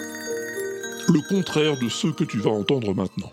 Le 1.13 1.29
contraire 1.29 1.77
de 1.81 1.87
ceux 1.87 2.11
que 2.11 2.25
tu 2.25 2.39
vas 2.39 2.51
entendre 2.51 2.93
maintenant. 2.93 3.31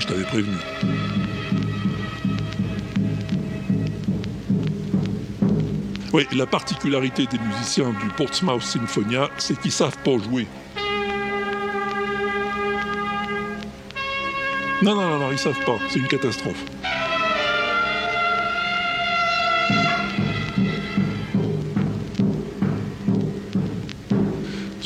Je 0.00 0.06
t'avais 0.06 0.24
prévenu. 0.24 0.56
Oui, 6.12 6.26
la 6.32 6.46
particularité 6.46 7.26
des 7.26 7.38
musiciens 7.38 7.90
du 7.90 8.08
Portsmouth 8.16 8.62
Symphonia, 8.62 9.28
c'est 9.38 9.58
qu'ils 9.60 9.72
savent 9.72 9.98
pas 9.98 10.18
jouer. 10.18 10.46
Non, 14.82 14.94
non, 14.94 15.08
non, 15.08 15.18
non, 15.18 15.32
ils 15.32 15.38
savent 15.38 15.64
pas. 15.64 15.78
C'est 15.88 15.98
une 15.98 16.06
catastrophe. 16.06 16.64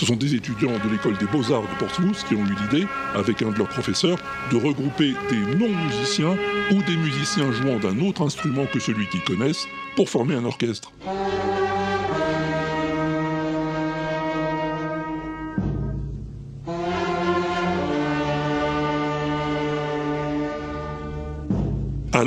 Ce 0.03 0.09
sont 0.09 0.17
des 0.17 0.35
étudiants 0.35 0.73
de 0.85 0.91
l'école 0.91 1.17
des 1.19 1.27
beaux-arts 1.27 1.62
de 1.62 1.79
Portsmouth 1.79 2.25
qui 2.27 2.35
ont 2.35 2.45
eu 2.45 2.57
l'idée, 2.61 2.88
avec 3.15 3.41
un 3.41 3.51
de 3.51 3.59
leurs 3.59 3.69
professeurs, 3.69 4.19
de 4.51 4.57
regrouper 4.57 5.15
des 5.31 5.57
non-musiciens 5.57 6.37
ou 6.73 6.83
des 6.83 6.97
musiciens 6.97 7.53
jouant 7.53 7.79
d'un 7.79 8.01
autre 8.01 8.23
instrument 8.23 8.67
que 8.67 8.81
celui 8.81 9.07
qu'ils 9.07 9.23
connaissent 9.23 9.69
pour 9.95 10.11
former 10.11 10.35
un 10.35 10.45
orchestre. 10.45 10.91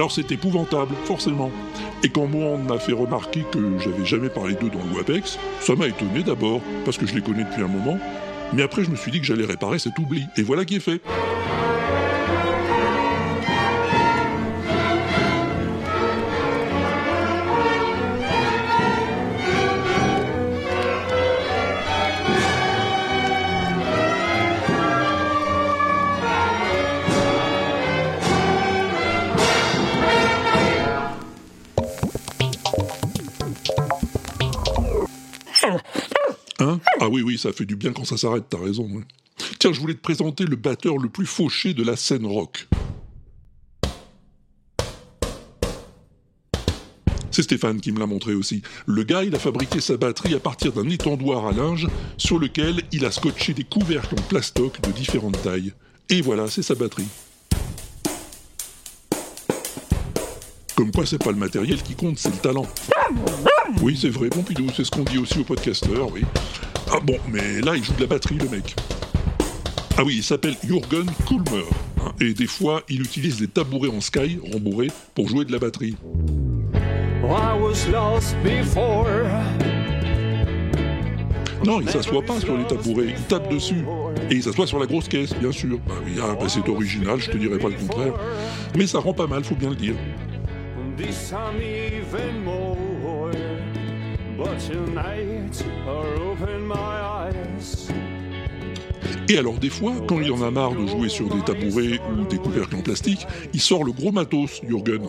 Alors 0.06 0.14
c'est 0.14 0.32
épouvantable, 0.32 0.94
forcément. 1.06 1.50
Et 2.04 2.10
quand 2.10 2.28
moi 2.28 2.46
on 2.46 2.60
m'a 2.60 2.78
fait 2.78 2.94
remarquer 2.94 3.44
que 3.52 3.80
j'avais 3.80 4.06
jamais 4.06 4.30
parlé 4.30 4.54
d'eux 4.54 4.70
dans 4.70 4.84
le 4.84 5.00
WebEx, 5.00 5.40
ça 5.62 5.74
m'a 5.74 5.88
étonné 5.88 6.22
d'abord, 6.22 6.62
parce 6.86 7.00
que 7.00 7.08
je 7.08 7.16
les 7.16 7.22
connais 7.22 7.44
depuis 7.44 7.64
un 7.64 7.68
moment, 7.68 7.98
mais 8.54 8.62
après 8.62 8.84
je 8.84 8.92
me 8.92 8.96
suis 8.96 9.12
dit 9.12 9.20
que 9.20 9.26
j'allais 9.26 9.46
réparer 9.46 9.80
cet 9.80 9.98
oubli. 9.98 10.28
Et 10.38 10.44
voilà 10.44 10.64
qui 10.64 10.76
est 10.76 10.80
fait. 10.80 11.02
Oui, 37.16 37.22
oui, 37.22 37.38
ça 37.38 37.54
fait 37.54 37.66
du 37.66 37.78
bien 37.78 37.94
quand 37.94 38.04
ça 38.04 38.18
s'arrête, 38.18 38.44
t'as 38.50 38.60
raison. 38.60 38.90
Tiens, 39.58 39.72
je 39.72 39.80
voulais 39.80 39.94
te 39.94 40.02
présenter 40.02 40.44
le 40.44 40.58
batteur 40.58 40.98
le 40.98 41.08
plus 41.08 41.26
fauché 41.26 41.74
de 41.74 41.82
la 41.82 41.96
scène 41.96 42.26
rock. 42.26 42.68
C'est 47.32 47.44
Stéphane 47.44 47.80
qui 47.80 47.94
me 47.94 48.00
l'a 48.00 48.06
montré 48.06 48.34
aussi. 48.34 48.62
Le 48.86 49.04
gars, 49.04 49.24
il 49.24 49.34
a 49.34 49.40
fabriqué 49.40 49.80
sa 49.80 49.96
batterie 49.96 50.36
à 50.36 50.42
partir 50.42 50.74
d'un 50.74 50.90
étendoir 50.90 51.48
à 51.48 51.54
linge 51.54 51.88
sur 52.18 52.38
lequel 52.38 52.84
il 52.92 53.06
a 53.06 53.12
scotché 53.12 53.54
des 53.54 53.64
couvercles 53.64 54.16
en 54.20 54.22
plastoc 54.24 54.82
de 54.82 54.92
différentes 54.92 55.42
tailles. 55.42 55.72
Et 56.10 56.22
voilà, 56.22 56.50
c'est 56.50 56.64
sa 56.64 56.76
batterie. 56.76 57.08
Comme 60.76 60.92
quoi, 60.92 61.06
c'est 61.06 61.24
pas 61.24 61.32
le 61.32 61.38
matériel 61.38 61.82
qui 61.82 61.96
compte, 61.96 62.20
c'est 62.20 62.30
le 62.30 62.38
talent. 62.38 62.68
Oui, 63.82 63.98
c'est 64.00 64.10
vrai, 64.10 64.28
Pompidou, 64.28 64.68
c'est 64.76 64.84
ce 64.84 64.92
qu'on 64.92 65.04
dit 65.04 65.18
aussi 65.18 65.40
aux 65.40 65.46
podcasteurs, 65.46 66.12
oui. 66.12 66.24
Ah 66.92 67.00
bon, 67.04 67.18
mais 67.32 67.62
là, 67.62 67.76
il 67.76 67.84
joue 67.84 67.94
de 67.94 68.02
la 68.02 68.08
batterie, 68.08 68.38
le 68.38 68.50
mec. 68.50 68.76
Ah 69.98 70.04
oui, 70.06 70.16
il 70.18 70.24
s'appelle 70.24 70.56
Jürgen 70.64 71.06
Kulmer. 71.28 71.66
hein, 72.02 72.12
et 72.20 72.34
des 72.34 72.48
fois, 72.48 72.84
il 72.90 73.02
utilise 73.02 73.38
des 73.38 73.48
tabourets 73.48 73.90
en 73.90 74.02
sky, 74.02 74.40
rembourrés, 74.52 74.92
pour 75.14 75.28
jouer 75.28 75.46
de 75.46 75.52
la 75.52 75.60
batterie. 75.60 75.96
I 77.24 77.58
was 77.60 77.88
lost 77.92 78.36
before. 78.44 79.08
Non, 81.66 81.82
il 81.82 81.90
s'assoit 81.90 82.22
pas 82.22 82.40
sur 82.40 82.56
les 82.56 82.66
tabourets, 82.66 83.08
il 83.10 83.22
tape 83.24 83.52
dessus. 83.52 83.84
Et 84.30 84.36
il 84.36 84.44
s'assoit 84.44 84.68
sur 84.68 84.80
la 84.80 84.86
grosse 84.86 85.08
caisse, 85.08 85.34
bien 85.34 85.52
sûr. 85.52 85.80
Bah 85.88 85.96
oui, 86.06 86.14
ah, 86.22 86.36
bah, 86.40 86.46
c'est 86.48 86.68
original, 86.70 87.20
je 87.20 87.32
te 87.32 87.38
dirais 87.38 87.58
pas 87.58 87.70
le 87.70 87.76
contraire. 87.76 88.14
Mais 88.78 88.86
ça 88.86 89.00
rend 89.00 89.14
pas 89.14 89.28
mal, 89.28 89.44
faut 89.44 89.56
bien 89.56 89.70
le 89.70 89.76
dire. 89.76 89.96
Et 99.28 99.38
alors 99.38 99.58
des 99.58 99.70
fois, 99.70 99.94
quand 100.08 100.20
il 100.20 100.32
en 100.32 100.42
a 100.44 100.52
marre 100.52 100.76
de 100.76 100.86
jouer 100.86 101.10
sur 101.10 101.28
des 101.30 101.42
tabourets 101.42 102.00
ou 102.12 102.26
des 102.26 102.38
couvercles 102.38 102.76
en 102.76 102.82
plastique, 102.82 103.26
il 103.54 103.60
sort 103.60 103.84
le 103.84 103.92
gros 103.92 104.12
matos, 104.12 104.62
Jürgen. 104.68 105.08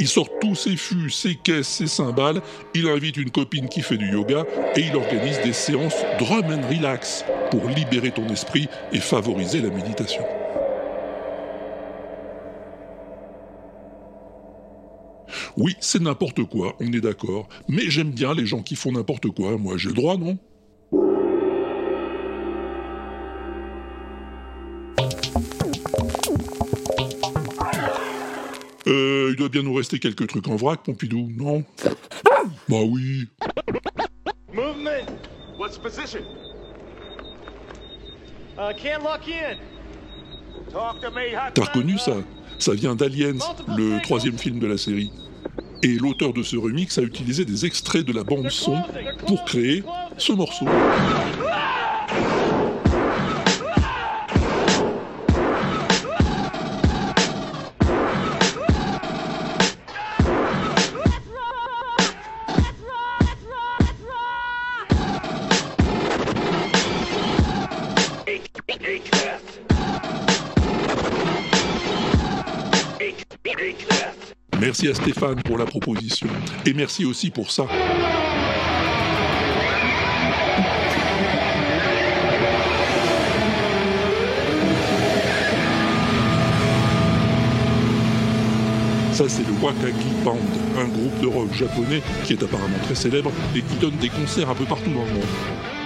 Il 0.00 0.06
sort 0.06 0.28
tous 0.40 0.54
ses 0.54 0.76
fûts, 0.76 1.10
ses 1.10 1.34
caisses, 1.34 1.66
ses 1.66 1.86
cymbales, 1.88 2.40
il 2.74 2.88
invite 2.88 3.16
une 3.16 3.30
copine 3.30 3.68
qui 3.68 3.80
fait 3.80 3.96
du 3.96 4.12
yoga 4.12 4.44
et 4.76 4.80
il 4.80 4.94
organise 4.94 5.40
des 5.42 5.52
séances 5.52 6.04
drum 6.18 6.44
and 6.44 6.68
relax 6.68 7.24
pour 7.50 7.68
libérer 7.68 8.12
ton 8.12 8.26
esprit 8.28 8.68
et 8.92 9.00
favoriser 9.00 9.60
la 9.60 9.70
méditation. 9.70 10.22
Oui, 15.60 15.74
c'est 15.80 16.00
n'importe 16.00 16.44
quoi, 16.44 16.76
on 16.78 16.92
est 16.92 17.00
d'accord, 17.00 17.48
mais 17.68 17.90
j'aime 17.90 18.12
bien 18.12 18.32
les 18.32 18.46
gens 18.46 18.62
qui 18.62 18.76
font 18.76 18.92
n'importe 18.92 19.26
quoi, 19.30 19.58
moi 19.58 19.76
j'ai 19.76 19.88
le 19.88 19.94
droit, 19.94 20.16
non? 20.16 20.38
Euh, 28.86 29.30
il 29.32 29.36
doit 29.36 29.48
bien 29.48 29.64
nous 29.64 29.74
rester 29.74 29.98
quelques 29.98 30.28
trucs 30.28 30.46
en 30.46 30.54
vrac, 30.54 30.84
Pompidou, 30.84 31.28
non? 31.36 31.64
Bah 32.68 32.82
oui. 32.88 33.26
Movement. 34.54 35.10
What's 35.58 35.76
position? 35.76 36.22
Uh, 38.56 38.72
can't 38.80 39.02
lock 39.02 39.26
in. 39.26 39.56
Talk 40.70 41.00
to 41.00 41.10
me, 41.10 41.34
hot 41.34 41.50
T'as 41.54 41.64
reconnu 41.64 41.98
ça? 41.98 42.14
Ça 42.60 42.74
vient 42.74 42.94
d'Aliens, 42.94 43.38
le 43.76 44.00
troisième 44.02 44.38
film 44.38 44.60
de 44.60 44.68
la 44.68 44.78
série. 44.78 45.10
Et 45.82 45.94
l'auteur 45.94 46.32
de 46.32 46.42
ce 46.42 46.56
remix 46.56 46.98
a 46.98 47.02
utilisé 47.02 47.44
des 47.44 47.64
extraits 47.64 48.04
de 48.04 48.12
la 48.12 48.24
bande 48.24 48.50
son 48.50 48.76
pour 49.26 49.44
créer 49.44 49.84
ce 50.16 50.32
morceau. 50.32 50.66
Merci 74.80 75.00
à 75.00 75.02
Stéphane 75.02 75.42
pour 75.42 75.58
la 75.58 75.64
proposition. 75.64 76.28
Et 76.64 76.72
merci 76.72 77.04
aussi 77.04 77.30
pour 77.30 77.50
ça. 77.50 77.64
Ça, 89.12 89.28
c'est 89.28 89.42
le 89.42 89.52
Wakaki 89.60 90.06
Band, 90.22 90.36
un 90.78 90.84
groupe 90.84 91.20
de 91.22 91.26
rock 91.26 91.52
japonais 91.54 92.00
qui 92.22 92.34
est 92.34 92.42
apparemment 92.44 92.78
très 92.84 92.94
célèbre 92.94 93.32
et 93.56 93.62
qui 93.62 93.74
donne 93.80 93.96
des 93.96 94.10
concerts 94.10 94.48
un 94.48 94.54
peu 94.54 94.64
partout 94.64 94.90
dans 94.90 95.04
le 95.04 95.12
monde. 95.12 95.77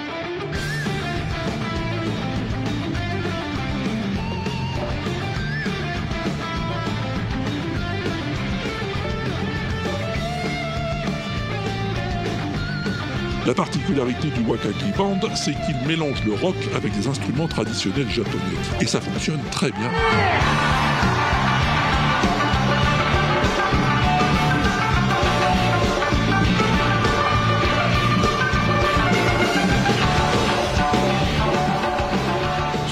La 13.45 13.55
particularité 13.55 14.29
du 14.29 14.41
Wakaki 14.43 14.93
Band, 14.97 15.19
c'est 15.35 15.55
qu'il 15.67 15.77
mélange 15.85 16.23
le 16.25 16.35
rock 16.35 16.55
avec 16.77 16.93
des 16.97 17.09
instruments 17.09 17.49
traditionnels 17.49 18.09
japonais. 18.09 18.39
Et 18.81 18.87
ça 18.87 19.01
fonctionne 19.01 19.41
très 19.51 19.73
bien. 19.73 19.91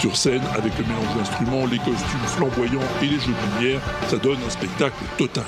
Sur 0.00 0.16
scène, 0.16 0.42
avec 0.56 0.72
le 0.78 0.84
mélange 0.84 1.14
d'instruments, 1.16 1.66
les 1.66 1.78
costumes 1.78 2.26
flamboyants 2.26 2.80
et 3.02 3.06
les 3.06 3.20
jeux 3.20 3.32
de 3.32 3.60
lumière, 3.60 3.80
ça 4.08 4.16
donne 4.16 4.38
un 4.44 4.50
spectacle 4.50 4.96
total. 5.16 5.44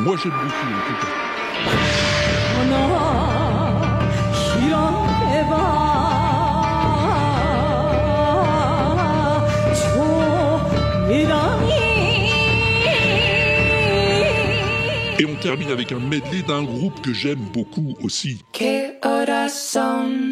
Moi, 0.00 0.16
j'aime 0.22 0.32
beaucoup, 0.32 0.46
en 0.46 0.82
tout 0.86 0.94
cas. 1.00 1.08
Et 15.18 15.26
on 15.26 15.34
termine 15.34 15.70
avec 15.70 15.92
un 15.92 15.98
medley 15.98 16.40
d'un 16.48 16.62
groupe 16.62 17.02
que 17.02 17.12
j'aime 17.12 17.44
beaucoup 17.52 17.94
aussi. 18.02 18.38
Que 18.54 18.96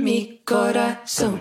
mi 0.00 0.40
corazón. 0.46 1.38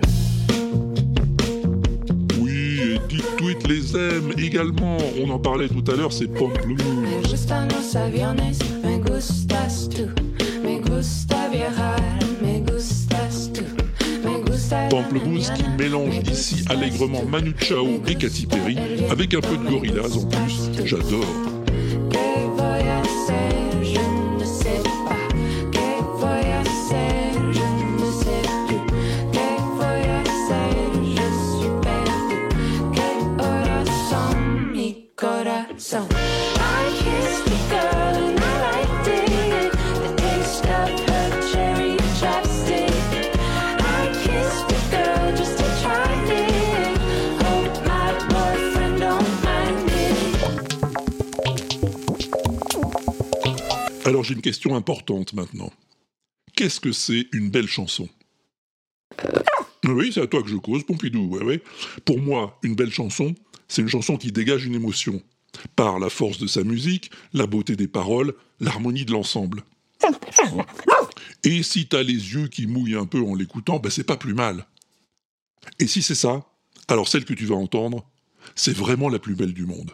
Également. 4.37 4.97
On 5.19 5.29
en 5.29 5.39
parlait 5.39 5.69
tout 5.69 5.83
à 5.91 5.95
l'heure, 5.95 6.11
c'est 6.11 6.27
Pamplemousse. 6.27 6.83
Me 6.83 7.27
gustan 7.29 7.67
los 7.69 7.97
aviones, 7.97 8.53
me 8.83 8.97
gustas 8.97 9.89
tú. 9.89 10.09
Me 10.63 10.79
gusta 10.79 11.49
viajar, 11.49 11.99
me 12.41 12.59
gustas 12.59 13.51
tú. 13.53 13.63
Me 14.23 14.43
gusta 14.43 14.83
la 14.83 14.89
Pamplemousse 14.89 15.51
qui 15.51 15.63
mélange 15.77 16.19
ici 16.31 16.65
allègrement 16.69 17.23
Manu 17.25 17.53
Chao 17.59 17.87
et 18.07 18.15
Katy 18.15 18.45
Perry 18.47 18.77
avec 19.09 19.33
un 19.33 19.41
peu 19.41 19.57
de 19.57 19.69
Gorillaz 19.69 20.17
en 20.17 20.25
plus. 20.27 20.85
J'adore. 20.85 21.56
J'ai 54.27 54.33
une 54.33 54.41
question 54.41 54.75
importante 54.75 55.33
maintenant. 55.33 55.71
Qu'est-ce 56.55 56.79
que 56.79 56.91
c'est 56.91 57.27
une 57.31 57.49
belle 57.49 57.67
chanson? 57.67 58.09
Oui, 59.85 60.11
c'est 60.13 60.21
à 60.21 60.27
toi 60.27 60.43
que 60.43 60.49
je 60.49 60.57
cause, 60.57 60.83
Pompidou. 60.83 61.39
Pour 62.03 62.19
moi, 62.19 62.59
une 62.63 62.75
belle 62.75 62.91
chanson, 62.91 63.33
c'est 63.67 63.81
une 63.81 63.87
chanson 63.87 64.17
qui 64.17 64.31
dégage 64.31 64.65
une 64.65 64.75
émotion, 64.75 65.21
par 65.75 65.97
la 65.99 66.09
force 66.09 66.39
de 66.39 66.47
sa 66.47 66.63
musique, 66.63 67.09
la 67.33 67.47
beauté 67.47 67.75
des 67.75 67.87
paroles, 67.87 68.33
l'harmonie 68.59 69.05
de 69.05 69.13
l'ensemble. 69.13 69.63
Et 71.43 71.63
si 71.63 71.87
t'as 71.87 72.03
les 72.03 72.13
yeux 72.33 72.47
qui 72.49 72.67
mouillent 72.67 72.95
un 72.95 73.05
peu 73.05 73.21
en 73.21 73.33
l'écoutant, 73.33 73.79
ben 73.79 73.89
c'est 73.89 74.03
pas 74.03 74.17
plus 74.17 74.33
mal. 74.33 74.65
Et 75.79 75.87
si 75.87 76.01
c'est 76.01 76.15
ça, 76.15 76.45
alors 76.89 77.07
celle 77.07 77.23
que 77.23 77.33
tu 77.33 77.45
vas 77.45 77.55
entendre, 77.55 78.05
c'est 78.55 78.75
vraiment 78.75 79.07
la 79.07 79.19
plus 79.19 79.35
belle 79.35 79.53
du 79.53 79.65
monde. 79.65 79.93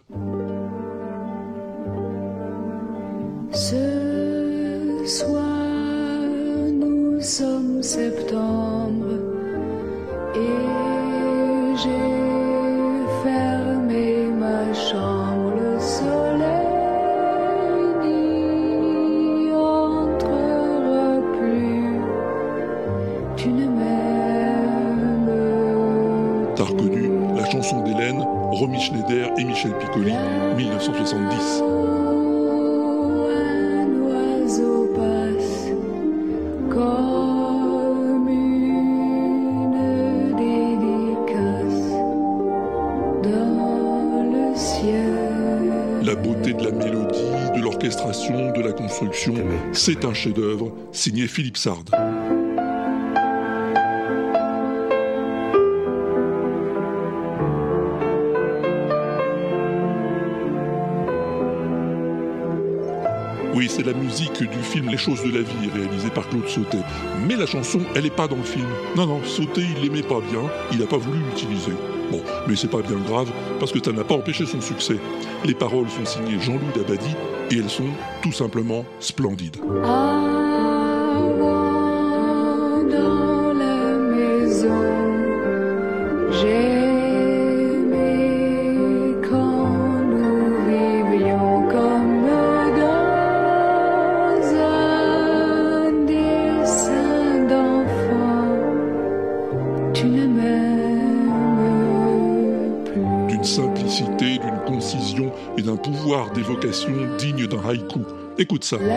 Soir, 5.07 6.25
nous 6.71 7.19
sommes 7.21 7.81
septembre 7.83 9.19
et 10.35 11.77
j'ai 11.77 11.89
fermé 13.23 14.27
ma 14.39 14.73
chambre. 14.73 15.53
Le 15.55 15.79
soleil 15.79 16.67
n'y 18.01 19.51
entrera 19.51 21.19
plus. 21.37 21.99
Tu 23.35 23.49
ne 23.49 23.65
m'aimes 23.67 25.29
T'as 26.55 26.63
reconnu 26.63 27.09
la 27.35 27.45
chanson 27.49 27.81
d'Hélène, 27.83 28.23
Romy 28.51 28.79
Schneider 28.79 29.31
et 29.37 29.43
Michel 29.43 29.73
Piccoli, 29.79 30.13
1970. 30.55 32.12
C'est 49.85 50.05
un 50.05 50.13
chef-d'œuvre 50.13 50.71
signé 50.93 51.27
Philippe 51.27 51.57
Sard. 51.57 51.83
Oui, 63.53 63.67
c'est 63.67 63.85
la 63.85 63.91
musique 63.91 64.41
du 64.41 64.59
film 64.59 64.89
Les 64.89 64.95
choses 64.95 65.21
de 65.21 65.31
la 65.31 65.41
vie, 65.41 65.69
réalisé 65.75 66.09
par 66.11 66.29
Claude 66.29 66.47
Sautet. 66.47 66.77
Mais 67.27 67.35
la 67.35 67.45
chanson, 67.45 67.81
elle 67.93 68.03
n'est 68.03 68.09
pas 68.09 68.29
dans 68.29 68.37
le 68.37 68.43
film. 68.43 68.69
Non, 68.95 69.05
non, 69.05 69.21
Sautet, 69.25 69.63
il 69.75 69.83
l'aimait 69.83 70.01
pas 70.01 70.21
bien, 70.21 70.49
il 70.71 70.79
n'a 70.79 70.87
pas 70.87 70.95
voulu 70.95 71.19
l'utiliser. 71.19 71.73
Bon, 72.09 72.21
mais 72.47 72.55
c'est 72.55 72.71
pas 72.71 72.81
bien 72.81 72.99
grave, 73.05 73.29
parce 73.59 73.73
que 73.73 73.83
ça 73.83 73.91
n'a 73.91 74.05
pas 74.05 74.15
empêché 74.15 74.45
son 74.45 74.61
succès. 74.61 74.95
Les 75.43 75.53
paroles 75.53 75.89
sont 75.89 76.05
signées 76.05 76.39
Jean-Louis 76.39 76.71
Dabadi, 76.73 77.15
et 77.53 77.59
elles 77.59 77.69
sont 77.69 77.89
tout 78.21 78.31
simplement 78.31 78.85
splendides. 78.99 79.57
Avant 79.83 80.42
Écoute 108.37 108.63
ça. 108.63 108.77
Là-haut, 108.77 108.89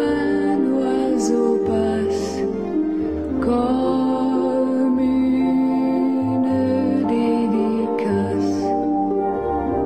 un 0.00 0.58
oiseau 0.72 1.58
passe 1.66 2.38
comme 3.40 4.98
une 5.00 6.46
dédicace 7.06 8.62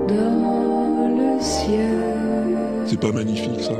dans 0.09 1.09
le 1.19 1.41
ciel. 1.43 2.87
C'est 2.87 3.01
pas 3.01 3.13
magnifique 3.13 3.61
ça? 3.61 3.77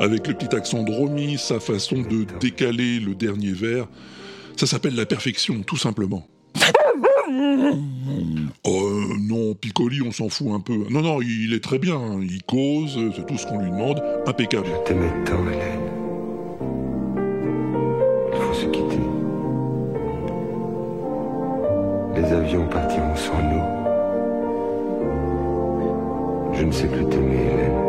Avec 0.00 0.28
le 0.28 0.34
petit 0.34 0.54
accent 0.54 0.82
de 0.84 0.92
Romy, 0.92 1.38
sa 1.38 1.58
façon 1.58 2.02
de 2.02 2.24
décaler 2.38 3.00
le 3.00 3.14
dernier 3.14 3.52
vers, 3.52 3.88
ça 4.56 4.66
s'appelle 4.66 4.94
la 4.94 5.06
perfection, 5.06 5.62
tout 5.62 5.76
simplement. 5.76 6.26
Oh 8.64 8.85
Piccoli, 9.56 10.02
on 10.02 10.12
s'en 10.12 10.28
fout 10.28 10.48
un 10.52 10.60
peu. 10.60 10.86
Non, 10.90 11.02
non, 11.02 11.20
il 11.22 11.52
est 11.54 11.62
très 11.62 11.78
bien, 11.78 11.96
hein. 11.96 12.20
il 12.22 12.42
cause, 12.42 12.98
c'est 13.14 13.26
tout 13.26 13.36
ce 13.36 13.46
qu'on 13.46 13.58
lui 13.58 13.70
demande, 13.70 14.02
impeccable. 14.26 14.66
Je 14.66 14.88
t'aimais 14.88 15.12
tant, 15.24 15.42
Hélène. 15.48 15.80
Il 18.32 18.40
faut 18.40 18.54
se 18.54 18.66
quitter. 18.66 19.00
Les 22.16 22.32
avions 22.32 22.66
partiront 22.68 23.16
sans 23.16 23.42
nous. 23.42 23.62
Je 26.54 26.64
ne 26.64 26.72
sais 26.72 26.88
plus 26.88 27.04
t'aimer, 27.06 27.40
Hélène. 27.52 27.86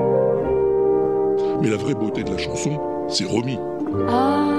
Mais 1.62 1.69
la 1.69 1.77
vraie 1.77 1.95
beauté 1.95 2.23
de 2.23 2.32
la 2.32 2.38
chanson, 2.38 2.80
c'est 3.10 3.25
Romy. 3.25 3.58
Avant 4.08 4.56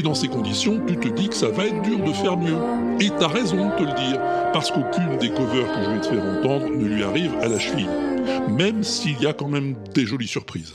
Et 0.00 0.02
dans 0.02 0.14
ces 0.14 0.28
conditions, 0.28 0.80
tu 0.86 0.96
te 0.96 1.08
dis 1.08 1.28
que 1.28 1.34
ça 1.34 1.50
va 1.50 1.66
être 1.66 1.82
dur 1.82 1.98
de 1.98 2.10
faire 2.14 2.38
mieux. 2.38 2.56
Et 3.00 3.10
t'as 3.18 3.28
raison 3.28 3.68
de 3.68 3.76
te 3.76 3.82
le 3.82 3.92
dire, 3.92 4.18
parce 4.50 4.70
qu'aucune 4.70 5.18
des 5.18 5.28
covers 5.28 5.70
que 5.70 5.84
je 5.84 5.90
vais 5.90 6.00
te 6.00 6.06
faire 6.06 6.24
entendre 6.24 6.70
ne 6.70 6.86
lui 6.86 7.02
arrive 7.02 7.34
à 7.42 7.48
la 7.48 7.58
cheville. 7.58 7.90
Même 8.48 8.82
s'il 8.82 9.20
y 9.20 9.26
a 9.26 9.34
quand 9.34 9.48
même 9.48 9.74
des 9.94 10.06
jolies 10.06 10.26
surprises. 10.26 10.72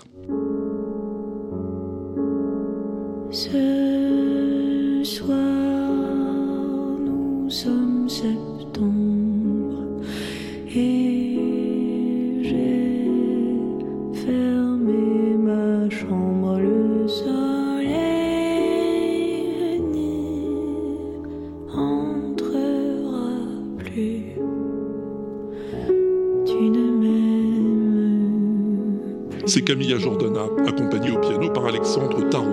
C'est 29.55 29.61
Camilla 29.61 29.97
Jordana, 29.97 30.47
accompagnée 30.67 31.11
au 31.11 31.19
piano 31.21 31.49
par 31.49 31.67
Alexandre 31.67 32.29
Tarot. 32.29 32.43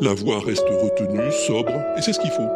La 0.00 0.14
voix 0.14 0.40
reste 0.40 0.64
retenue, 0.66 1.30
sobre, 1.46 1.70
et 1.98 2.00
c'est 2.00 2.14
ce 2.14 2.20
qu'il 2.20 2.30
faut. 2.30 2.48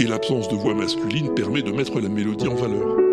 Et 0.00 0.08
l'absence 0.08 0.48
de 0.48 0.56
voix 0.56 0.74
masculine 0.74 1.32
permet 1.34 1.62
de 1.62 1.70
mettre 1.70 2.00
la 2.00 2.08
mélodie 2.08 2.48
en 2.48 2.56
valeur. 2.56 3.03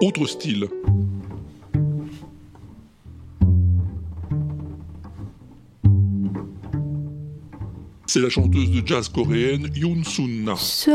Autre 0.00 0.26
style. 0.26 0.68
C'est 8.06 8.20
la 8.20 8.28
chanteuse 8.28 8.70
de 8.70 8.86
jazz 8.86 9.08
coréenne 9.08 9.68
Yoon 9.74 10.04
Sun-na. 10.04 10.54
Ce 10.56 10.90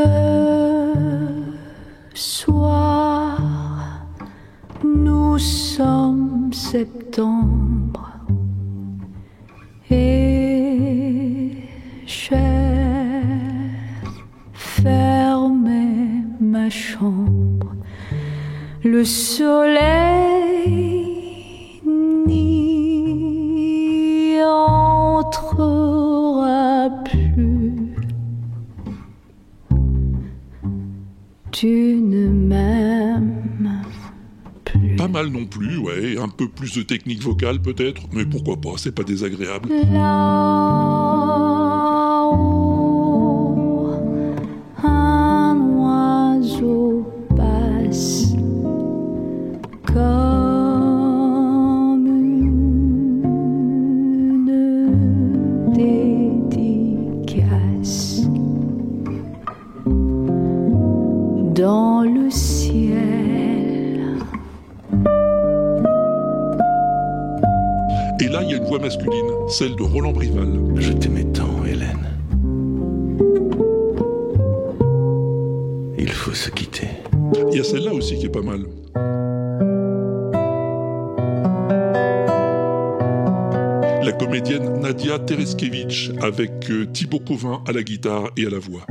Pas 35.03 35.09
mal 35.09 35.27
non 35.27 35.43
plus, 35.43 35.77
ouais, 35.79 36.17
un 36.17 36.29
peu 36.29 36.47
plus 36.47 36.77
de 36.77 36.81
technique 36.81 37.21
vocale 37.21 37.61
peut-être, 37.61 38.03
mais 38.13 38.23
pourquoi 38.23 38.55
pas, 38.55 38.77
c'est 38.77 38.95
pas 38.95 39.03
désagréable. 39.03 39.67
Roland 69.93 70.11
Brival. 70.11 70.49
Je 70.77 70.91
t'aimais 70.91 71.25
tant, 71.25 71.63
Hélène. 71.65 72.07
Il 75.99 76.09
faut 76.09 76.33
se 76.33 76.49
quitter. 76.49 76.87
Il 77.51 77.57
y 77.57 77.59
a 77.59 77.63
celle-là 77.63 77.93
aussi 77.93 78.17
qui 78.17 78.25
est 78.25 78.29
pas 78.29 78.41
mal. 78.41 78.65
La 84.03 84.11
comédienne 84.13 84.79
Nadia 84.81 85.19
Tereskevich 85.19 86.09
avec 86.21 86.71
euh, 86.71 86.87
Thibaut 86.91 87.19
Covin 87.19 87.61
à 87.67 87.71
la 87.71 87.83
guitare 87.83 88.31
et 88.35 88.47
à 88.47 88.49
la 88.49 88.59
voix. 88.59 88.87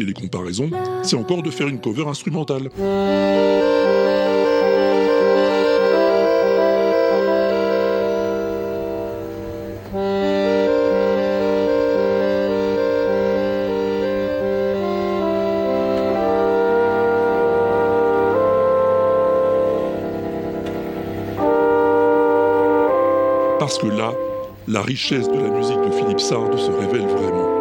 Les 0.00 0.14
comparaisons, 0.14 0.70
c'est 1.02 1.16
encore 1.16 1.42
de 1.42 1.50
faire 1.50 1.68
une 1.68 1.80
cover 1.80 2.06
instrumentale. 2.06 2.70
Parce 23.58 23.78
que 23.78 23.86
là, 23.86 24.12
la 24.68 24.82
richesse 24.82 25.28
de 25.28 25.38
la 25.38 25.48
musique 25.48 25.80
de 25.80 25.90
Philippe 25.92 26.20
Sard 26.20 26.58
se 26.58 26.70
révèle 26.70 27.06
vraiment. 27.06 27.51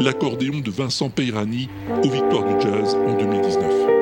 L'accordéon 0.00 0.58
de 0.58 0.70
Vincent 0.70 1.08
Peirani 1.08 1.68
aux 2.02 2.10
Victoires 2.10 2.44
du 2.44 2.60
Jazz 2.60 2.94
en 2.94 3.16
2019. 3.16 3.93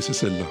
C'est 0.00 0.12
celle-là. 0.12 0.46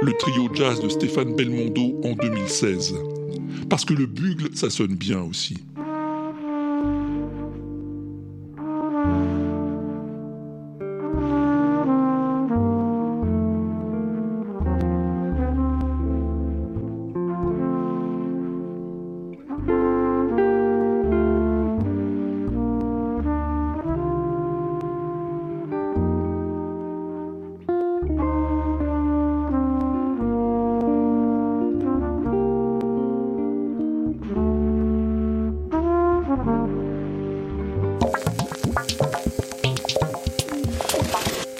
Le 0.00 0.12
trio 0.18 0.48
jazz 0.54 0.80
de 0.80 0.88
Stéphane 0.88 1.34
Belmondo 1.34 2.00
en 2.04 2.12
2016. 2.12 2.94
Parce 3.68 3.84
que 3.84 3.94
le 3.94 4.06
bugle, 4.06 4.54
ça 4.54 4.70
sonne 4.70 4.94
bien 4.94 5.20
aussi. 5.20 5.58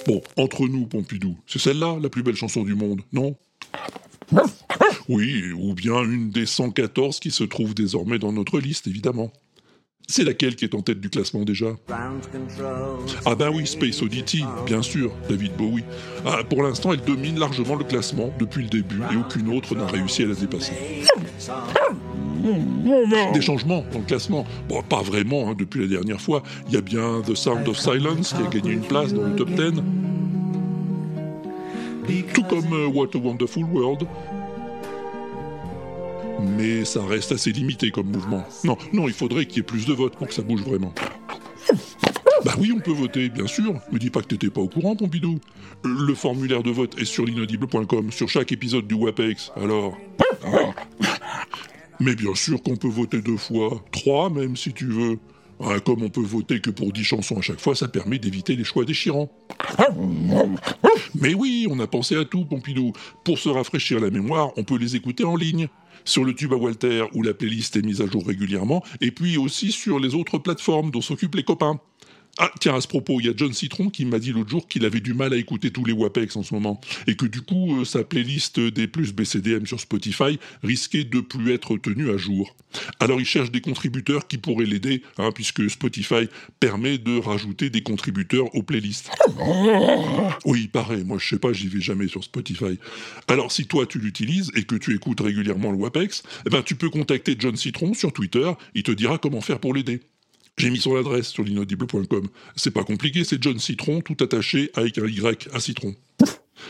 Bon, 0.09 0.21
entre 0.37 0.67
nous, 0.67 0.87
Pompidou, 0.87 1.37
c'est 1.45 1.59
celle-là 1.59 1.99
la 2.01 2.09
plus 2.09 2.23
belle 2.23 2.35
chanson 2.35 2.63
du 2.63 2.73
monde, 2.73 3.01
non? 3.13 3.35
Oui, 5.07 5.51
ou 5.55 5.75
bien 5.75 6.01
une 6.03 6.31
des 6.31 6.47
114 6.47 7.19
qui 7.19 7.29
se 7.29 7.43
trouve 7.43 7.75
désormais 7.75 8.17
dans 8.17 8.33
notre 8.33 8.59
liste, 8.59 8.87
évidemment. 8.87 9.31
C'est 10.07 10.23
laquelle 10.23 10.55
qui 10.55 10.65
est 10.65 10.73
en 10.73 10.81
tête 10.81 10.99
du 10.99 11.11
classement 11.11 11.43
déjà? 11.43 11.75
Ah 13.23 13.35
ben 13.35 13.51
oui, 13.53 13.67
Space 13.67 14.01
Oddity, 14.01 14.43
bien 14.65 14.81
sûr, 14.81 15.11
David 15.29 15.55
Bowie. 15.55 15.83
Ah, 16.25 16.43
pour 16.43 16.63
l'instant, 16.63 16.91
elle 16.91 17.01
domine 17.01 17.37
largement 17.37 17.75
le 17.75 17.83
classement 17.83 18.33
depuis 18.39 18.63
le 18.63 18.69
début 18.69 19.01
et 19.13 19.15
aucune 19.15 19.55
autre 19.55 19.75
n'a 19.75 19.85
réussi 19.85 20.23
à 20.23 20.25
la 20.25 20.33
dépasser. 20.33 20.73
Des 23.33 23.41
changements 23.41 23.83
dans 23.91 23.99
le 23.99 24.05
classement. 24.05 24.45
Bon, 24.67 24.81
pas 24.81 25.01
vraiment, 25.01 25.49
hein, 25.49 25.55
depuis 25.57 25.81
la 25.81 25.87
dernière 25.87 26.21
fois. 26.21 26.43
Il 26.67 26.73
y 26.73 26.77
a 26.77 26.81
bien 26.81 27.21
The 27.25 27.35
Sound 27.35 27.67
of 27.67 27.77
Silence 27.77 28.33
qui 28.33 28.43
a 28.43 28.49
gagné 28.49 28.73
une 28.73 28.81
place 28.81 29.13
dans 29.13 29.23
le 29.23 29.35
top 29.35 29.49
10. 29.49 29.81
Tout 32.33 32.43
comme 32.43 32.73
euh, 32.73 32.87
What 32.87 33.09
a 33.15 33.17
Wonderful 33.17 33.63
World. 33.65 34.07
Mais 36.57 36.85
ça 36.85 37.03
reste 37.03 37.31
assez 37.31 37.51
limité 37.51 37.91
comme 37.91 38.07
mouvement. 38.07 38.43
Non, 38.63 38.77
non, 38.93 39.07
il 39.07 39.13
faudrait 39.13 39.45
qu'il 39.45 39.57
y 39.57 39.59
ait 39.59 39.63
plus 39.63 39.85
de 39.85 39.93
votes 39.93 40.15
pour 40.15 40.27
que 40.27 40.33
ça 40.33 40.41
bouge 40.41 40.61
vraiment. 40.61 40.93
Bah 42.45 42.53
oui, 42.57 42.71
on 42.73 42.79
peut 42.79 42.91
voter, 42.93 43.29
bien 43.29 43.47
sûr. 43.47 43.73
Me 43.91 43.99
dis 43.99 44.09
pas 44.09 44.21
que 44.21 44.27
t'étais 44.27 44.49
pas 44.49 44.61
au 44.61 44.69
courant, 44.69 44.95
Pompidou. 44.95 45.39
Le 45.83 46.13
formulaire 46.15 46.63
de 46.63 46.71
vote 46.71 46.97
est 46.97 47.05
sur 47.05 47.25
l'inaudible.com, 47.25 48.11
sur 48.11 48.29
chaque 48.29 48.51
épisode 48.51 48.87
du 48.87 48.95
WAPEX. 48.95 49.51
Alors. 49.57 49.97
Mais 51.99 52.15
bien 52.15 52.33
sûr 52.35 52.61
qu'on 52.63 52.77
peut 52.77 52.87
voter 52.87 53.21
deux 53.21 53.37
fois, 53.37 53.83
trois 53.91 54.29
même 54.29 54.55
si 54.55 54.73
tu 54.73 54.85
veux. 54.85 55.19
Ah, 55.61 55.79
comme 55.81 56.03
on 56.03 56.09
peut 56.09 56.21
voter 56.21 56.61
que 56.61 56.69
pour 56.69 56.93
dix 56.93 57.03
chansons 57.03 57.37
à 57.37 57.41
chaque 57.41 57.59
fois, 57.59 57.75
ça 57.75 57.89
permet 57.89 58.17
d'éviter 58.17 58.55
les 58.55 58.63
choix 58.63 58.85
déchirants. 58.85 59.29
Mais 61.15 61.33
oui, 61.33 61.67
on 61.69 61.79
a 61.81 61.87
pensé 61.87 62.15
à 62.15 62.23
tout, 62.23 62.45
Pompidou. 62.45 62.93
Pour 63.25 63.37
se 63.37 63.49
rafraîchir 63.49 63.99
la 63.99 64.09
mémoire, 64.09 64.51
on 64.55 64.63
peut 64.63 64.77
les 64.77 64.95
écouter 64.95 65.25
en 65.25 65.35
ligne. 65.35 65.67
Sur 66.05 66.23
le 66.23 66.33
tube 66.33 66.53
à 66.53 66.55
Walter, 66.55 67.03
où 67.13 67.23
la 67.23 67.33
playlist 67.33 67.75
est 67.75 67.81
mise 67.81 68.01
à 68.01 68.07
jour 68.07 68.25
régulièrement, 68.25 68.83
et 69.01 69.11
puis 69.11 69.37
aussi 69.37 69.73
sur 69.73 69.99
les 69.99 70.15
autres 70.15 70.37
plateformes 70.37 70.91
dont 70.91 71.01
s'occupent 71.01 71.35
les 71.35 71.43
copains. 71.43 71.81
Ah, 72.41 72.49
tiens, 72.61 72.73
à 72.73 72.79
ce 72.79 72.87
propos, 72.87 73.19
il 73.19 73.25
y 73.25 73.29
a 73.29 73.33
John 73.35 73.51
Citron 73.51 73.89
qui 73.89 74.05
m'a 74.05 74.17
dit 74.17 74.31
l'autre 74.31 74.49
jour 74.49 74.65
qu'il 74.65 74.85
avait 74.85 75.01
du 75.01 75.13
mal 75.13 75.33
à 75.33 75.35
écouter 75.35 75.71
tous 75.71 75.83
les 75.83 75.91
WAPEX 75.91 76.37
en 76.37 76.43
ce 76.43 76.53
moment, 76.53 76.79
et 77.05 77.17
que 77.17 77.25
du 77.25 77.41
coup, 77.41 77.81
euh, 77.81 77.83
sa 77.83 78.05
playlist 78.05 78.61
des 78.61 78.87
plus 78.87 79.13
BCDM 79.13 79.65
sur 79.65 79.77
Spotify 79.81 80.39
risquait 80.63 81.03
de 81.03 81.19
plus 81.19 81.51
être 81.51 81.75
tenue 81.75 82.09
à 82.09 82.15
jour. 82.15 82.55
Alors 83.01 83.19
il 83.19 83.25
cherche 83.25 83.51
des 83.51 83.59
contributeurs 83.59 84.25
qui 84.25 84.37
pourraient 84.37 84.65
l'aider, 84.65 85.03
hein, 85.17 85.31
puisque 85.35 85.69
Spotify 85.69 86.29
permet 86.61 86.97
de 86.97 87.19
rajouter 87.19 87.69
des 87.69 87.83
contributeurs 87.83 88.55
aux 88.55 88.63
playlists. 88.63 89.11
Oui, 90.45 90.67
pareil, 90.67 91.03
moi 91.03 91.17
je 91.19 91.27
sais 91.27 91.39
pas, 91.39 91.51
j'y 91.51 91.67
vais 91.67 91.81
jamais 91.81 92.07
sur 92.07 92.23
Spotify. 92.23 92.79
Alors 93.27 93.51
si 93.51 93.67
toi 93.67 93.85
tu 93.85 93.99
l'utilises 93.99 94.51
et 94.55 94.63
que 94.63 94.75
tu 94.75 94.95
écoutes 94.95 95.19
régulièrement 95.19 95.71
le 95.71 95.77
WAPEX, 95.77 96.23
eh 96.45 96.49
ben, 96.49 96.63
tu 96.63 96.75
peux 96.75 96.89
contacter 96.89 97.35
John 97.37 97.55
Citron 97.55 97.93
sur 97.93 98.13
Twitter, 98.13 98.49
il 98.75 98.83
te 98.83 98.91
dira 98.91 99.17
comment 99.17 99.41
faire 99.41 99.59
pour 99.59 99.73
l'aider. 99.73 100.01
J'ai 100.59 100.69
mis 100.69 100.79
son 100.79 100.97
adresse 100.97 101.29
sur 101.29 101.43
l'inaudible.com. 101.43 102.27
C'est 102.57 102.71
pas 102.71 102.83
compliqué, 102.83 103.23
c'est 103.23 103.41
John 103.41 103.57
Citron, 103.59 104.01
tout 104.01 104.17
attaché 104.21 104.69
avec 104.75 104.97
un 104.97 105.07
Y 105.07 105.47
à 105.53 105.61
citron. 105.61 105.95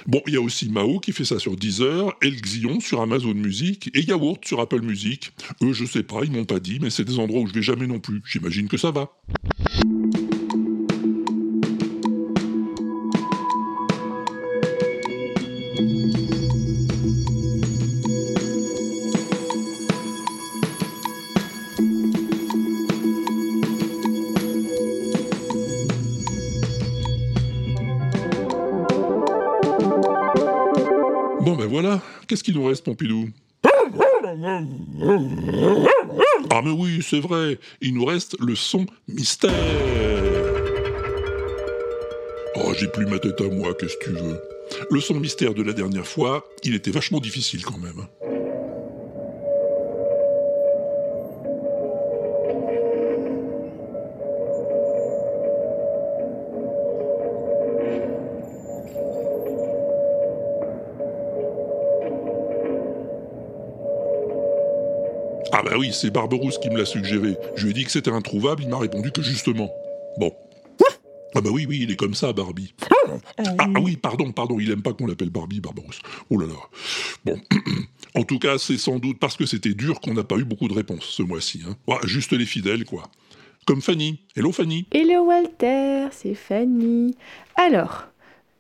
Bon, 0.06 0.22
il 0.28 0.36
y 0.36 0.38
a 0.38 0.42
aussi 0.42 0.70
Mao 0.70 1.00
qui 1.00 1.12
fait 1.12 1.26
ça 1.26 1.40
sur 1.40 1.56
Deezer, 1.56 2.16
El 2.22 2.40
Xion 2.40 2.80
sur 2.80 3.02
Amazon 3.02 3.34
Music 3.34 3.90
et 3.96 4.02
Yaourt 4.02 4.46
sur 4.46 4.60
Apple 4.60 4.82
Music. 4.82 5.32
Eux, 5.64 5.74
je 5.74 5.86
sais 5.86 6.04
pas, 6.04 6.20
ils 6.24 6.32
m'ont 6.32 6.46
pas 6.46 6.60
dit, 6.60 6.78
mais 6.80 6.92
c'est 6.92 7.04
des 7.04 7.18
endroits 7.18 7.42
où 7.42 7.48
je 7.48 7.54
vais 7.54 7.64
jamais 7.64 7.88
non 7.88 8.00
plus. 8.00 8.22
J'imagine 8.26 8.68
que 8.68 8.78
ça 8.78 8.92
va. 8.92 9.12
Qu'est-ce 32.30 32.44
qu'il 32.44 32.54
nous 32.54 32.64
reste, 32.64 32.86
Pompidou? 32.86 33.28
Ah 36.52 36.62
mais 36.64 36.72
oui, 36.72 37.02
c'est 37.02 37.20
vrai, 37.20 37.60
il 37.82 37.96
nous 37.96 38.06
reste 38.06 38.38
le 38.40 38.56
son 38.56 38.86
mystère. 39.08 39.52
Oh, 42.56 42.72
j'ai 42.78 42.88
plus 42.88 43.06
ma 43.06 43.20
tête 43.20 43.42
à 43.42 43.46
moi, 43.46 43.74
qu'est-ce 43.74 43.98
que 43.98 44.06
tu 44.06 44.12
veux? 44.12 44.40
Le 44.92 45.02
son 45.02 45.16
mystère 45.16 45.54
de 45.54 45.64
la 45.64 45.74
dernière 45.74 46.06
fois, 46.06 46.46
il 46.64 46.76
était 46.76 46.92
vachement 46.92 47.20
difficile 47.20 47.66
quand 47.66 47.80
même. 47.80 48.06
Ah 65.52 65.64
bah 65.64 65.74
oui, 65.78 65.92
c'est 65.94 66.12
Barberousse 66.12 66.58
qui 66.60 66.70
me 66.70 66.78
l'a 66.78 66.86
suggéré. 66.86 67.38
Je 67.56 67.64
lui 67.64 67.72
ai 67.72 67.74
dit 67.74 67.84
que 67.86 67.92
c'était 67.92 68.12
introuvable, 68.12 68.64
il 68.64 68.70
m'a 68.70 68.78
répondu 68.78 69.12
que 69.12 69.22
justement. 69.22 69.72
Bon. 70.18 70.32
Ah 71.36 71.42
bah 71.42 71.52
oui, 71.54 71.66
oui, 71.70 71.82
il 71.84 71.92
est 71.92 71.96
comme 71.96 72.16
ça, 72.16 72.34
Barbie. 72.34 72.74
Ah, 73.38 73.44
ah 73.60 73.80
oui, 73.82 73.98
pardon, 73.98 74.32
pardon, 74.32 74.60
il 74.60 74.72
aime 74.72 74.82
pas 74.82 74.94
qu'on 74.94 75.06
l'appelle 75.06 75.30
Barbie, 75.30 75.60
Barberousse. 75.60 76.00
Oh 76.30 76.38
là 76.38 76.48
là. 76.48 76.56
Bon. 77.26 77.40
En 78.16 78.24
tout 78.24 78.40
cas, 78.40 78.58
c'est 78.58 78.80
sans 78.80 78.98
doute 78.98 79.20
parce 79.20 79.38
que 79.38 79.46
c'était 79.46 79.76
dur 79.76 80.02
qu'on 80.02 80.16
n'a 80.16 80.24
pas 80.24 80.38
eu 80.38 80.44
beaucoup 80.44 80.68
de 80.68 80.74
réponses 80.74 81.06
ce 81.06 81.22
mois-ci. 81.22 81.62
Hein. 81.68 81.76
Ouais, 81.88 82.00
juste 82.06 82.34
les 82.34 82.46
fidèles, 82.46 82.84
quoi. 82.84 83.04
Comme 83.68 83.84
Fanny. 83.84 84.20
Hello 84.36 84.52
Fanny. 84.52 84.88
Hello 84.92 85.26
Walter, 85.26 86.08
c'est 86.12 86.34
Fanny. 86.34 87.16
Alors, 87.56 88.08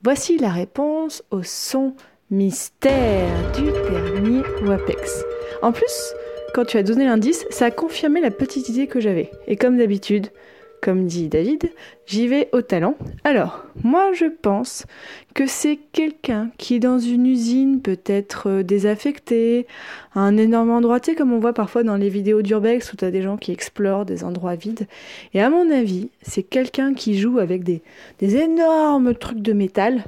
voici 0.04 0.38
la 0.38 0.52
réponse 0.52 1.24
au 1.32 1.42
son 1.42 1.96
mystère 2.30 3.52
du 3.54 3.64
dernier 3.64 4.44
WAPEX. 4.62 5.24
En 5.64 5.72
plus, 5.72 6.14
quand 6.54 6.66
tu 6.66 6.78
as 6.78 6.84
donné 6.84 7.06
l'indice, 7.06 7.45
ça 7.50 7.66
a 7.66 7.72
confirmé 7.72 8.22
la 8.22 8.32
petite 8.32 8.70
idée 8.70 8.88
que 8.88 9.00
j'avais. 9.00 9.32
Et 9.47 9.56
comme 9.56 9.78
d'habitude, 9.78 10.28
comme 10.82 11.06
dit 11.06 11.28
David, 11.28 11.72
j'y 12.06 12.28
vais 12.28 12.50
au 12.54 12.62
talent. 12.62 12.95
Alors, 13.24 13.66
moi 13.84 14.12
je 14.14 14.26
pense 14.26 14.86
que 15.34 15.45
c'est 15.45 15.78
quelqu'un 15.91 16.52
qui 16.58 16.76
est 16.76 16.80
dans 16.80 17.00
une 17.00 17.26
usine 17.26 17.82
peut-être 17.82 18.50
euh, 18.50 18.64
désaffecté, 18.64 19.68
un 20.16 20.38
énorme 20.38 20.72
endroit, 20.72 21.00
tu 21.00 21.12
sais 21.12 21.18
comme 21.18 21.34
on 21.34 21.39
voit 21.39 21.54
parfois 21.54 21.84
dans 21.84 21.97
les 21.97 22.10
vidéos 22.10 22.41
d'Urbex 22.41 22.93
où 22.93 22.97
tu 22.97 23.06
as 23.06 23.12
des 23.12 23.22
gens 23.22 23.38
qui 23.38 23.52
explorent 23.52 24.06
des 24.06 24.24
endroits 24.24 24.56
vides. 24.56 24.88
Et 25.34 25.41
à 25.41 25.50
mon 25.50 25.70
avis, 25.70 26.10
c'est 26.22 26.43
quelqu'un 26.43 26.93
qui 26.93 27.18
joue 27.18 27.39
avec 27.39 27.64
des, 27.64 27.82
des 28.20 28.38
énormes 28.38 29.16
trucs 29.16 29.41
de 29.41 29.54
métal 29.54 30.04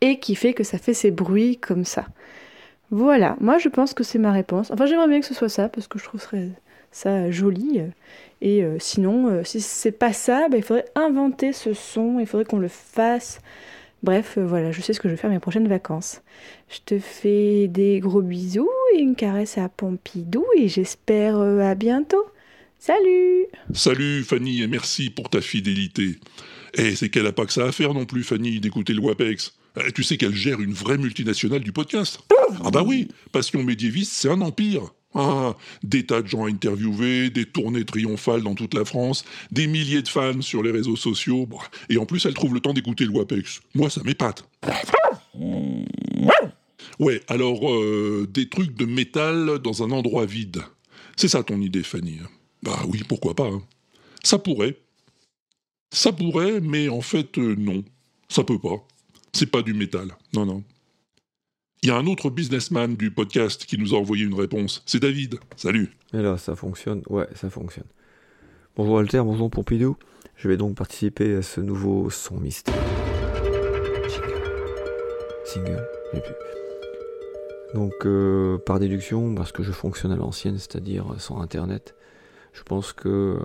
et 0.00 0.18
qui 0.18 0.34
fait 0.34 0.54
que 0.54 0.64
ça 0.64 0.78
fait 0.78 0.94
ces 0.94 1.10
bruits 1.10 1.58
comme 1.58 1.84
ça. 1.84 2.06
Voilà, 2.90 3.36
moi 3.40 3.58
je 3.58 3.68
pense 3.68 3.94
que 3.94 4.02
c'est 4.04 4.18
ma 4.18 4.32
réponse. 4.32 4.70
Enfin, 4.70 4.86
j'aimerais 4.86 5.08
bien 5.08 5.20
que 5.20 5.26
ce 5.26 5.34
soit 5.34 5.48
ça 5.48 5.68
parce 5.68 5.86
que 5.86 5.98
je 5.98 6.04
trouverais 6.04 6.48
ça 6.90 7.30
joli. 7.30 7.80
Et 8.40 8.64
euh, 8.64 8.78
sinon, 8.80 9.28
euh, 9.28 9.44
si 9.44 9.60
c'est 9.60 9.92
pas 9.92 10.12
ça, 10.12 10.48
bah, 10.48 10.56
il 10.56 10.62
faudrait 10.62 10.86
inventer 10.94 11.52
ce 11.52 11.72
son, 11.72 12.18
il 12.18 12.26
faudrait 12.26 12.44
qu'on 12.44 12.58
le 12.58 12.68
fasse. 12.68 13.40
Bref, 14.02 14.38
euh, 14.38 14.46
voilà, 14.46 14.72
je 14.72 14.80
sais 14.80 14.92
ce 14.94 15.00
que 15.00 15.08
je 15.08 15.14
vais 15.14 15.20
faire 15.20 15.30
mes 15.30 15.40
prochaines 15.40 15.68
vacances. 15.68 16.22
Je 16.70 16.78
te 16.84 16.98
fais 16.98 17.68
des 17.68 18.00
gros 18.00 18.22
bisous 18.22 18.68
et 18.94 18.98
une 18.98 19.14
caresse 19.14 19.58
à 19.58 19.68
Pompidou 19.68 20.44
et 20.56 20.68
j'espère 20.68 21.36
euh, 21.36 21.60
à 21.60 21.74
bientôt. 21.74 22.24
Salut 22.78 23.46
Salut 23.74 24.22
Fanny 24.22 24.62
et 24.62 24.66
merci 24.66 25.10
pour 25.10 25.28
ta 25.28 25.42
fidélité. 25.42 26.16
Et 26.74 26.96
c'est 26.96 27.10
qu'elle 27.10 27.26
a 27.26 27.32
pas 27.32 27.44
que 27.44 27.52
ça 27.52 27.66
à 27.66 27.72
faire 27.72 27.92
non 27.92 28.06
plus, 28.06 28.22
Fanny, 28.22 28.58
d'écouter 28.58 28.94
le 28.94 29.00
WAPEX. 29.00 29.52
Euh, 29.78 29.90
Tu 29.94 30.02
sais 30.02 30.16
qu'elle 30.16 30.34
gère 30.34 30.60
une 30.60 30.72
vraie 30.72 30.98
multinationale 30.98 31.60
du 31.60 31.72
podcast. 31.72 32.20
Ah 32.64 32.70
bah 32.70 32.82
oui, 32.82 33.08
Passion 33.32 33.62
médiéviste, 33.62 34.12
c'est 34.12 34.28
un 34.28 34.40
empire. 34.40 34.92
Ah, 35.14 35.56
des 35.82 36.06
tas 36.06 36.22
de 36.22 36.28
gens 36.28 36.44
à 36.44 36.48
interviewer, 36.48 37.30
des 37.30 37.44
tournées 37.44 37.84
triomphales 37.84 38.42
dans 38.42 38.54
toute 38.54 38.74
la 38.74 38.84
France, 38.84 39.24
des 39.50 39.66
milliers 39.66 40.02
de 40.02 40.08
fans 40.08 40.40
sur 40.40 40.62
les 40.62 40.70
réseaux 40.70 40.94
sociaux, 40.94 41.48
et 41.88 41.96
en 41.98 42.06
plus 42.06 42.24
elle 42.26 42.34
trouve 42.34 42.54
le 42.54 42.60
temps 42.60 42.72
d'écouter 42.74 43.04
le 43.06 43.10
WAPEX. 43.10 43.60
Moi 43.74 43.90
ça 43.90 44.02
m'épate. 44.04 44.48
Ouais, 47.00 47.22
alors 47.28 47.72
euh, 47.72 48.28
des 48.32 48.48
trucs 48.48 48.74
de 48.76 48.84
métal 48.84 49.58
dans 49.58 49.82
un 49.82 49.90
endroit 49.90 50.26
vide. 50.26 50.62
C'est 51.16 51.28
ça 51.28 51.42
ton 51.42 51.60
idée, 51.60 51.82
Fanny 51.82 52.18
Bah 52.62 52.78
oui, 52.88 53.02
pourquoi 53.08 53.34
pas. 53.34 53.46
hein. 53.48 53.62
Ça 54.22 54.38
pourrait. 54.38 54.76
Ça 55.92 56.12
pourrait, 56.12 56.60
mais 56.60 56.88
en 56.88 57.00
fait 57.00 57.36
euh, 57.38 57.56
non. 57.58 57.82
Ça 58.28 58.44
peut 58.44 58.58
pas. 58.58 58.76
C'est 59.32 59.50
pas 59.50 59.62
du 59.62 59.74
métal. 59.74 60.08
Non, 60.34 60.44
non. 60.44 60.64
Il 61.82 61.88
y 61.88 61.92
a 61.92 61.96
un 61.96 62.06
autre 62.06 62.28
businessman 62.30 62.94
du 62.94 63.10
podcast 63.10 63.64
qui 63.64 63.78
nous 63.78 63.94
a 63.94 63.98
envoyé 63.98 64.24
une 64.24 64.34
réponse. 64.34 64.82
C'est 64.86 65.00
David. 65.00 65.38
Salut. 65.56 65.96
Et 66.12 66.18
là, 66.18 66.36
ça 66.36 66.54
fonctionne. 66.54 67.02
Ouais, 67.08 67.26
ça 67.34 67.48
fonctionne. 67.48 67.86
Bonjour 68.76 68.94
Walter, 68.94 69.22
bonjour 69.24 69.50
Pompidou. 69.50 69.96
Je 70.36 70.48
vais 70.48 70.56
donc 70.56 70.76
participer 70.76 71.36
à 71.36 71.42
ce 71.42 71.60
nouveau 71.60 72.10
son 72.10 72.38
mystère. 72.38 72.74
Single, 75.44 75.84
plus. 76.12 76.34
Donc, 77.74 77.92
euh, 78.04 78.58
par 78.58 78.78
déduction, 78.78 79.34
parce 79.34 79.52
que 79.52 79.62
je 79.62 79.72
fonctionne 79.72 80.12
à 80.12 80.16
l'ancienne, 80.16 80.58
c'est-à-dire 80.58 81.14
sans 81.18 81.40
internet, 81.40 81.94
je 82.52 82.62
pense 82.62 82.92
que 82.92 83.08
euh, 83.08 83.38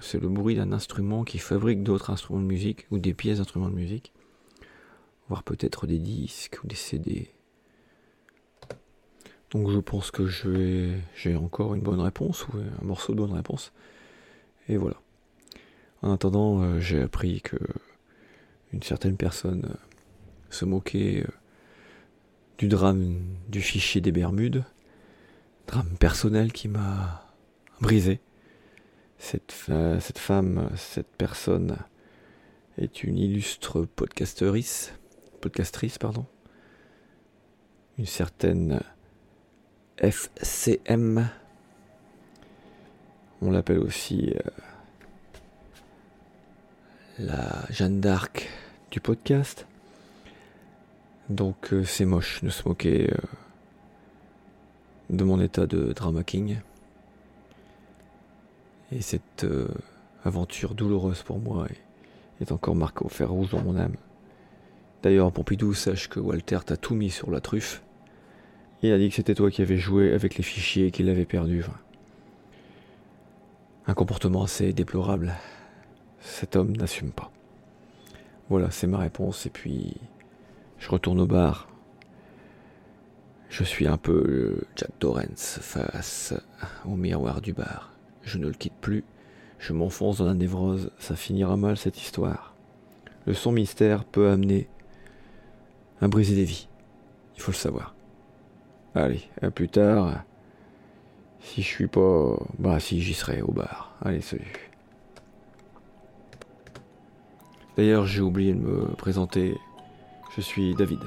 c'est 0.00 0.20
le 0.20 0.28
bruit 0.28 0.54
d'un 0.54 0.72
instrument 0.72 1.24
qui 1.24 1.38
fabrique 1.38 1.82
d'autres 1.82 2.10
instruments 2.10 2.40
de 2.40 2.46
musique, 2.46 2.86
ou 2.90 2.98
des 2.98 3.14
pièces 3.14 3.38
d'instruments 3.38 3.68
de 3.68 3.74
musique, 3.74 4.12
voire 5.28 5.42
peut-être 5.42 5.86
des 5.86 5.98
disques 5.98 6.58
ou 6.62 6.66
des 6.66 6.74
CD. 6.74 7.30
Donc 9.50 9.70
je 9.70 9.78
pense 9.78 10.10
que 10.10 10.26
j'ai 10.26 11.36
encore 11.36 11.74
une 11.74 11.82
bonne 11.82 12.00
réponse 12.00 12.46
ou 12.48 12.58
un 12.58 12.84
morceau 12.84 13.12
de 13.12 13.18
bonne 13.18 13.32
réponse. 13.32 13.72
Et 14.68 14.76
voilà. 14.76 14.96
En 16.02 16.12
attendant, 16.12 16.60
euh, 16.60 16.80
j'ai 16.80 17.00
appris 17.00 17.40
que 17.40 17.56
une 18.72 18.82
certaine 18.82 19.16
personne 19.16 19.64
euh, 19.70 19.76
se 20.50 20.64
moquait 20.64 21.22
euh, 21.22 21.32
du 22.58 22.68
drame 22.68 23.20
du 23.48 23.62
fichier 23.62 24.00
des 24.00 24.12
Bermudes. 24.12 24.64
Drame 25.66 25.96
personnel 25.98 26.52
qui 26.52 26.68
m'a 26.68 27.24
brisé. 27.80 28.20
Cette, 29.16 29.52
femme, 29.52 30.68
cette 30.76 31.16
personne 31.16 31.78
est 32.76 33.02
une 33.02 33.16
illustre 33.16 33.86
podcasteurice, 33.86 34.92
podcastrice, 35.44 35.98
pardon. 35.98 36.24
Une 37.98 38.06
certaine 38.06 38.80
FCM. 39.98 41.28
On 43.42 43.50
l'appelle 43.50 43.80
aussi 43.80 44.32
euh, 44.34 44.50
la 47.18 47.66
Jeanne 47.68 48.00
d'Arc 48.00 48.48
du 48.90 49.00
podcast. 49.00 49.66
Donc 51.28 51.74
euh, 51.74 51.84
c'est 51.84 52.06
moche 52.06 52.42
de 52.42 52.48
se 52.48 52.66
moquer 52.66 53.12
euh, 53.12 53.16
de 55.10 55.24
mon 55.24 55.42
état 55.42 55.66
de 55.66 55.92
drama 55.92 56.24
king. 56.24 56.56
Et 58.92 59.02
cette 59.02 59.46
aventure 60.24 60.74
douloureuse 60.74 61.22
pour 61.22 61.38
moi 61.38 61.66
est 62.40 62.50
encore 62.50 62.76
marquée 62.76 63.04
au 63.04 63.10
fer 63.10 63.28
rouge 63.28 63.50
dans 63.50 63.60
mon 63.60 63.76
âme. 63.76 63.96
D'ailleurs, 65.04 65.30
Pompidou, 65.32 65.74
sache 65.74 66.08
que 66.08 66.18
Walter 66.18 66.60
t'a 66.64 66.78
tout 66.78 66.94
mis 66.94 67.10
sur 67.10 67.30
la 67.30 67.42
truffe. 67.42 67.82
Il 68.82 68.90
a 68.90 68.96
dit 68.96 69.10
que 69.10 69.14
c'était 69.14 69.34
toi 69.34 69.50
qui 69.50 69.60
avais 69.60 69.76
joué 69.76 70.14
avec 70.14 70.36
les 70.38 70.42
fichiers 70.42 70.86
et 70.86 70.90
qu'il 70.90 71.04
l'avait 71.04 71.26
perdu. 71.26 71.62
Un 73.86 73.92
comportement 73.92 74.44
assez 74.44 74.72
déplorable. 74.72 75.34
Cet 76.20 76.56
homme 76.56 76.74
n'assume 76.74 77.12
pas. 77.12 77.30
Voilà, 78.48 78.70
c'est 78.70 78.86
ma 78.86 78.96
réponse. 78.96 79.44
Et 79.44 79.50
puis, 79.50 79.94
je 80.78 80.88
retourne 80.88 81.20
au 81.20 81.26
bar. 81.26 81.68
Je 83.50 83.62
suis 83.62 83.86
un 83.86 83.98
peu 83.98 84.56
Jack 84.74 84.98
Torrance 85.00 85.58
face 85.60 86.32
au 86.86 86.96
miroir 86.96 87.42
du 87.42 87.52
bar. 87.52 87.92
Je 88.22 88.38
ne 88.38 88.46
le 88.46 88.54
quitte 88.54 88.80
plus. 88.80 89.04
Je 89.58 89.74
m'enfonce 89.74 90.16
dans 90.16 90.24
la 90.24 90.32
névrose. 90.32 90.90
Ça 90.98 91.14
finira 91.14 91.58
mal 91.58 91.76
cette 91.76 92.00
histoire. 92.00 92.54
Le 93.26 93.34
son 93.34 93.52
mystère 93.52 94.06
peut 94.06 94.30
amener 94.30 94.66
à 96.00 96.08
briser 96.08 96.34
des 96.34 96.44
vies. 96.44 96.68
Il 97.36 97.42
faut 97.42 97.52
le 97.52 97.56
savoir. 97.56 97.94
Allez, 98.94 99.22
à 99.42 99.50
plus 99.50 99.68
tard. 99.68 100.22
Si 101.40 101.62
je 101.62 101.66
suis 101.66 101.86
pas. 101.86 102.36
Bah, 102.58 102.80
si 102.80 103.00
j'y 103.00 103.14
serai 103.14 103.42
au 103.42 103.52
bar. 103.52 103.96
Allez, 104.02 104.20
salut. 104.20 104.70
D'ailleurs, 107.76 108.06
j'ai 108.06 108.20
oublié 108.20 108.54
de 108.54 108.60
me 108.60 108.86
présenter. 108.94 109.56
Je 110.36 110.40
suis 110.40 110.74
David, 110.74 111.00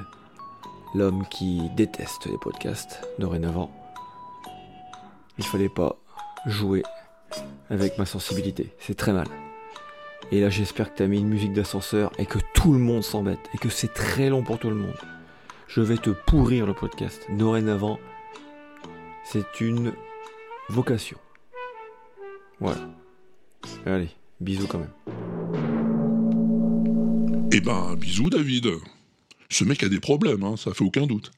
l'homme 0.95 1.25
qui 1.29 1.69
déteste 1.75 2.25
les 2.25 2.38
podcasts 2.38 3.07
dorénavant. 3.19 3.71
Il 5.38 5.45
fallait 5.45 5.69
pas 5.69 5.97
jouer 6.45 6.83
avec 7.69 7.97
ma 7.97 8.05
sensibilité, 8.05 8.73
c'est 8.79 8.95
très 8.95 9.13
mal. 9.13 9.27
Et 10.32 10.41
là, 10.41 10.49
j'espère 10.49 10.91
que 10.91 10.97
t'as 10.97 11.07
mis 11.07 11.19
une 11.19 11.30
musique 11.30 11.53
d'ascenseur 11.53 12.11
et 12.17 12.25
que 12.25 12.39
tout 12.53 12.73
le 12.73 12.80
monde 12.80 13.03
s'embête 13.03 13.39
et 13.53 13.57
que 13.57 13.69
c'est 13.69 13.93
très 13.93 14.30
long 14.30 14.43
pour 14.43 14.59
tout 14.59 14.69
le 14.69 14.75
monde. 14.75 14.97
Je 15.67 15.82
vais 15.82 15.97
te 15.97 16.09
pourrir 16.09 16.65
le 16.65 16.73
podcast. 16.73 17.25
Dorénavant, 17.30 17.97
c'est 19.23 19.61
une 19.61 19.93
vocation. 20.69 21.17
Voilà. 22.59 22.89
Allez, 23.86 24.09
bisous 24.41 24.67
quand 24.67 24.80
même. 24.80 24.93
Eh 27.53 27.61
ben, 27.61 27.95
bisous 27.95 28.30
David. 28.30 28.67
Ce 29.49 29.63
mec 29.63 29.82
a 29.84 29.89
des 29.89 30.01
problèmes, 30.01 30.43
hein, 30.43 30.57
ça 30.57 30.73
fait 30.73 30.84
aucun 30.84 31.07
doute. 31.07 31.32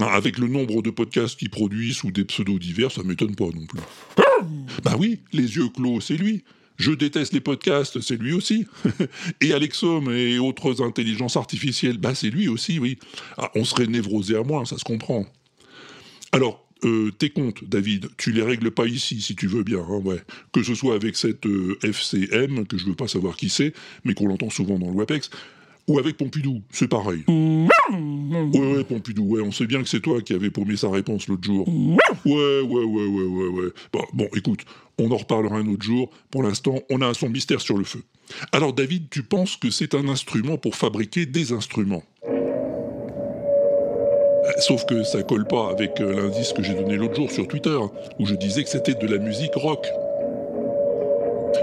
Ah, 0.00 0.14
Avec 0.14 0.38
le 0.38 0.48
nombre 0.48 0.80
de 0.80 0.88
podcasts 0.88 1.38
qu'il 1.38 1.50
produit 1.50 1.92
sous 1.92 2.10
des 2.10 2.24
pseudos 2.24 2.58
divers, 2.58 2.90
ça 2.90 3.02
m'étonne 3.02 3.36
pas 3.36 3.44
non 3.44 3.66
plus. 3.66 3.80
bah 4.82 4.94
oui, 4.98 5.20
les 5.34 5.56
yeux 5.56 5.68
clos, 5.68 6.00
c'est 6.00 6.16
lui. 6.16 6.42
Je 6.80 6.92
déteste 6.92 7.34
les 7.34 7.40
podcasts, 7.40 8.00
c'est 8.00 8.16
lui 8.16 8.32
aussi. 8.32 8.66
et 9.42 9.52
Alexom 9.52 10.10
et 10.10 10.38
autres 10.38 10.82
intelligences 10.82 11.36
artificielles, 11.36 11.98
bah 11.98 12.14
c'est 12.14 12.30
lui 12.30 12.48
aussi, 12.48 12.78
oui. 12.78 12.98
Ah, 13.36 13.50
on 13.54 13.66
serait 13.66 13.86
névrosé 13.86 14.34
à 14.34 14.42
moins, 14.42 14.64
ça 14.64 14.78
se 14.78 14.84
comprend. 14.84 15.26
Alors, 16.32 16.66
euh, 16.84 17.10
tes 17.10 17.28
comptes, 17.28 17.64
David, 17.64 18.08
tu 18.16 18.32
les 18.32 18.40
règles 18.40 18.70
pas 18.70 18.86
ici, 18.86 19.20
si 19.20 19.36
tu 19.36 19.46
veux 19.46 19.62
bien, 19.62 19.80
hein, 19.80 20.00
ouais. 20.02 20.22
Que 20.52 20.62
ce 20.62 20.74
soit 20.74 20.94
avec 20.94 21.16
cette 21.16 21.44
euh, 21.44 21.78
FCM, 21.82 22.66
que 22.66 22.78
je 22.78 22.86
veux 22.86 22.94
pas 22.94 23.08
savoir 23.08 23.36
qui 23.36 23.50
c'est, 23.50 23.74
mais 24.04 24.14
qu'on 24.14 24.28
l'entend 24.28 24.48
souvent 24.48 24.78
dans 24.78 24.88
le 24.88 24.94
WAPEX, 24.94 25.28
ou 25.90 25.98
avec 25.98 26.16
Pompidou, 26.16 26.62
c'est 26.70 26.86
pareil. 26.86 27.24
Ouais, 27.26 27.66
ouais, 28.58 28.84
Pompidou, 28.84 29.24
ouais, 29.24 29.42
on 29.42 29.50
sait 29.50 29.66
bien 29.66 29.82
que 29.82 29.88
c'est 29.88 30.00
toi 30.00 30.20
qui 30.20 30.34
avais 30.34 30.50
paumé 30.50 30.76
sa 30.76 30.88
réponse 30.88 31.26
l'autre 31.26 31.42
jour. 31.42 31.68
Ouais, 31.68 31.96
ouais, 32.24 32.60
ouais, 32.62 32.84
ouais, 32.84 33.24
ouais, 33.24 33.48
ouais. 33.48 33.68
Bon, 33.92 34.02
bon, 34.12 34.28
écoute, 34.36 34.60
on 34.98 35.10
en 35.10 35.16
reparlera 35.16 35.56
un 35.56 35.66
autre 35.66 35.82
jour. 35.82 36.08
Pour 36.30 36.44
l'instant, 36.44 36.76
on 36.90 37.00
a 37.00 37.06
un 37.06 37.14
son 37.14 37.28
mystère 37.28 37.60
sur 37.60 37.76
le 37.76 37.82
feu. 37.82 38.02
Alors, 38.52 38.72
David, 38.72 39.10
tu 39.10 39.24
penses 39.24 39.56
que 39.56 39.70
c'est 39.70 39.96
un 39.96 40.06
instrument 40.08 40.58
pour 40.58 40.76
fabriquer 40.76 41.26
des 41.26 41.52
instruments? 41.52 42.04
Sauf 44.58 44.86
que 44.86 45.02
ça 45.02 45.24
colle 45.24 45.46
pas 45.46 45.70
avec 45.70 46.00
euh, 46.00 46.14
l'indice 46.14 46.52
que 46.52 46.62
j'ai 46.62 46.74
donné 46.74 46.96
l'autre 46.96 47.16
jour 47.16 47.30
sur 47.30 47.48
Twitter, 47.48 47.78
où 48.18 48.26
je 48.26 48.34
disais 48.36 48.62
que 48.62 48.70
c'était 48.70 48.94
de 48.94 49.06
la 49.06 49.18
musique 49.18 49.54
rock. 49.54 49.88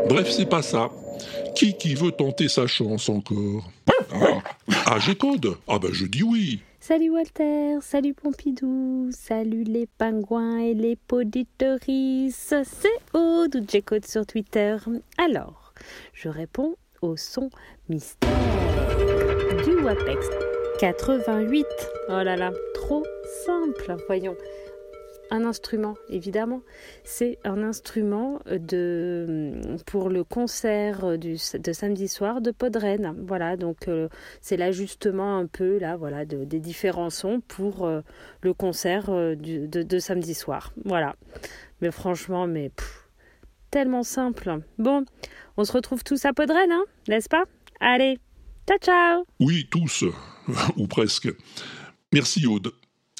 Bref, 0.09 0.29
c'est 0.29 0.49
pas 0.49 0.61
ça. 0.61 0.89
Qui 1.55 1.73
qui 1.73 1.95
veut 1.95 2.11
tenter 2.11 2.49
sa 2.49 2.67
chance 2.67 3.07
encore? 3.09 3.69
Ah, 4.89 4.99
j'ai 4.99 5.15
code 5.15 5.57
Ah 5.67 5.79
bah 5.79 5.89
je 5.91 6.05
dis 6.05 6.23
oui 6.23 6.61
Salut 6.79 7.09
Walter, 7.09 7.75
salut 7.81 8.13
Pompidou, 8.13 9.09
salut 9.11 9.65
les 9.65 9.85
pingouins 9.85 10.59
et 10.59 10.73
les 10.73 10.95
poditoris, 10.95 12.53
c'est 12.63 12.87
Aude 13.13 13.57
ou 13.57 13.65
J-Code 13.67 14.05
sur 14.05 14.25
Twitter. 14.25 14.77
Alors, 15.17 15.73
je 16.13 16.29
réponds 16.29 16.77
au 17.01 17.17
son 17.17 17.49
mystère 17.89 18.29
du 19.65 19.75
WAPEX 19.83 20.25
88. 20.79 21.65
Oh 22.07 22.23
là 22.23 22.37
là, 22.37 22.51
trop 22.73 23.03
simple, 23.45 23.97
voyons. 24.07 24.37
Un 25.29 25.43
instrument, 25.43 25.95
évidemment. 26.09 26.61
C'est 27.03 27.37
un 27.43 27.61
instrument 27.61 28.39
de, 28.49 29.53
pour 29.85 30.09
le 30.09 30.23
concert 30.23 31.17
du, 31.17 31.35
de 31.53 31.73
samedi 31.73 32.07
soir 32.07 32.39
de 32.39 32.51
Podren. 32.51 33.13
Voilà, 33.27 33.57
donc 33.57 33.87
euh, 33.89 34.07
c'est 34.41 34.55
l'ajustement 34.55 35.37
un 35.37 35.45
peu 35.45 35.79
là, 35.79 35.97
voilà, 35.97 36.23
de- 36.25 36.45
des 36.45 36.59
différents 36.61 37.09
sons 37.09 37.41
pour 37.45 37.85
euh, 37.85 38.01
le 38.41 38.53
concert 38.53 39.09
euh, 39.09 39.35
de, 39.35 39.99
samedi 39.99 40.33
soir. 40.33 40.71
Voilà. 40.85 41.15
Mais 41.81 41.91
franchement, 41.91 42.47
mais 42.47 42.71
tellement 43.69 44.03
simple. 44.03 44.59
Bon, 44.77 45.03
on 45.57 45.65
se 45.65 45.73
retrouve 45.73 46.03
tous 46.05 46.23
à 46.23 46.31
Podren, 46.31 46.71
hein, 46.71 46.85
n'est-ce 47.09 47.27
pas? 47.27 47.43
Allez, 47.81 48.17
ciao 48.65 48.77
ciao 48.79 49.25
Oui, 49.41 49.67
tous, 49.69 50.05
ou 50.77 50.87
presque. 50.87 51.27
Merci 52.13 52.47
Aude. 52.47 52.71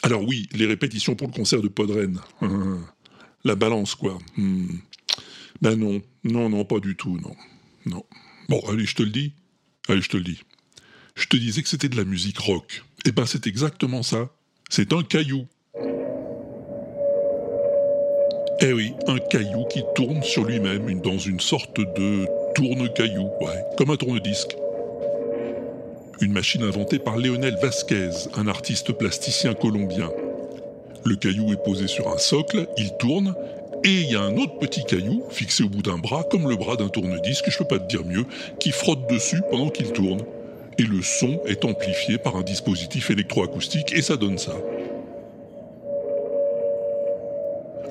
Alors 0.03 0.23
oui, 0.23 0.47
les 0.53 0.65
répétitions 0.65 1.15
pour 1.15 1.27
le 1.27 1.33
concert 1.33 1.61
de 1.61 1.67
Podren. 1.67 2.19
Hum, 2.41 2.85
La 3.43 3.55
balance, 3.55 3.95
quoi. 3.95 4.17
Hum. 4.37 4.79
Ben 5.61 5.75
non, 5.75 6.01
non, 6.23 6.49
non, 6.49 6.65
pas 6.65 6.79
du 6.79 6.95
tout, 6.95 7.17
non. 7.17 7.35
Non. 7.85 8.03
Bon, 8.49 8.61
allez, 8.69 8.85
je 8.85 8.95
te 8.95 9.03
le 9.03 9.09
dis. 9.09 9.33
Allez, 9.87 10.01
je 10.01 10.09
te 10.09 10.17
le 10.17 10.23
dis. 10.23 10.41
Je 11.15 11.27
te 11.27 11.37
disais 11.37 11.63
que 11.63 11.69
c'était 11.69 11.89
de 11.89 11.97
la 11.97 12.03
musique 12.03 12.37
rock. 12.37 12.83
Eh 13.05 13.11
ben, 13.11 13.25
c'est 13.25 13.47
exactement 13.47 14.03
ça. 14.03 14.29
C'est 14.69 14.93
un 14.93 15.01
caillou. 15.01 15.47
Eh 18.59 18.73
oui, 18.73 18.93
un 19.07 19.19
caillou 19.19 19.65
qui 19.65 19.83
tourne 19.95 20.21
sur 20.23 20.43
lui-même 20.43 20.99
dans 21.01 21.17
une 21.17 21.39
sorte 21.39 21.79
de 21.79 22.25
tourne-caillou, 22.55 23.29
comme 23.77 23.91
un 23.91 23.97
tourne-disque. 23.97 24.55
Une 26.19 26.31
machine 26.31 26.63
inventée 26.63 26.97
par 26.97 27.17
Léonel 27.17 27.57
Vasquez, 27.61 28.09
un 28.35 28.47
artiste 28.47 28.91
plasticien 28.91 29.53
colombien. 29.53 30.09
Le 31.05 31.15
caillou 31.15 31.53
est 31.53 31.63
posé 31.63 31.87
sur 31.87 32.11
un 32.11 32.17
socle, 32.17 32.67
il 32.75 32.91
tourne, 32.97 33.35
et 33.83 34.01
il 34.01 34.11
y 34.11 34.15
a 34.15 34.21
un 34.21 34.35
autre 34.37 34.57
petit 34.57 34.83
caillou, 34.83 35.23
fixé 35.29 35.63
au 35.63 35.69
bout 35.69 35.83
d'un 35.83 35.99
bras, 35.99 36.23
comme 36.23 36.49
le 36.49 36.55
bras 36.55 36.75
d'un 36.75 36.89
tourne-disque, 36.89 37.51
je 37.51 37.57
peux 37.59 37.67
pas 37.67 37.77
te 37.77 37.87
dire 37.87 38.03
mieux, 38.03 38.25
qui 38.59 38.71
frotte 38.71 39.07
dessus 39.07 39.41
pendant 39.51 39.69
qu'il 39.69 39.91
tourne. 39.91 40.21
Et 40.79 40.83
le 40.83 41.03
son 41.03 41.39
est 41.45 41.63
amplifié 41.65 42.17
par 42.17 42.35
un 42.35 42.41
dispositif 42.41 43.11
électroacoustique, 43.11 43.93
et 43.93 44.01
ça 44.01 44.17
donne 44.17 44.39
ça. 44.39 44.55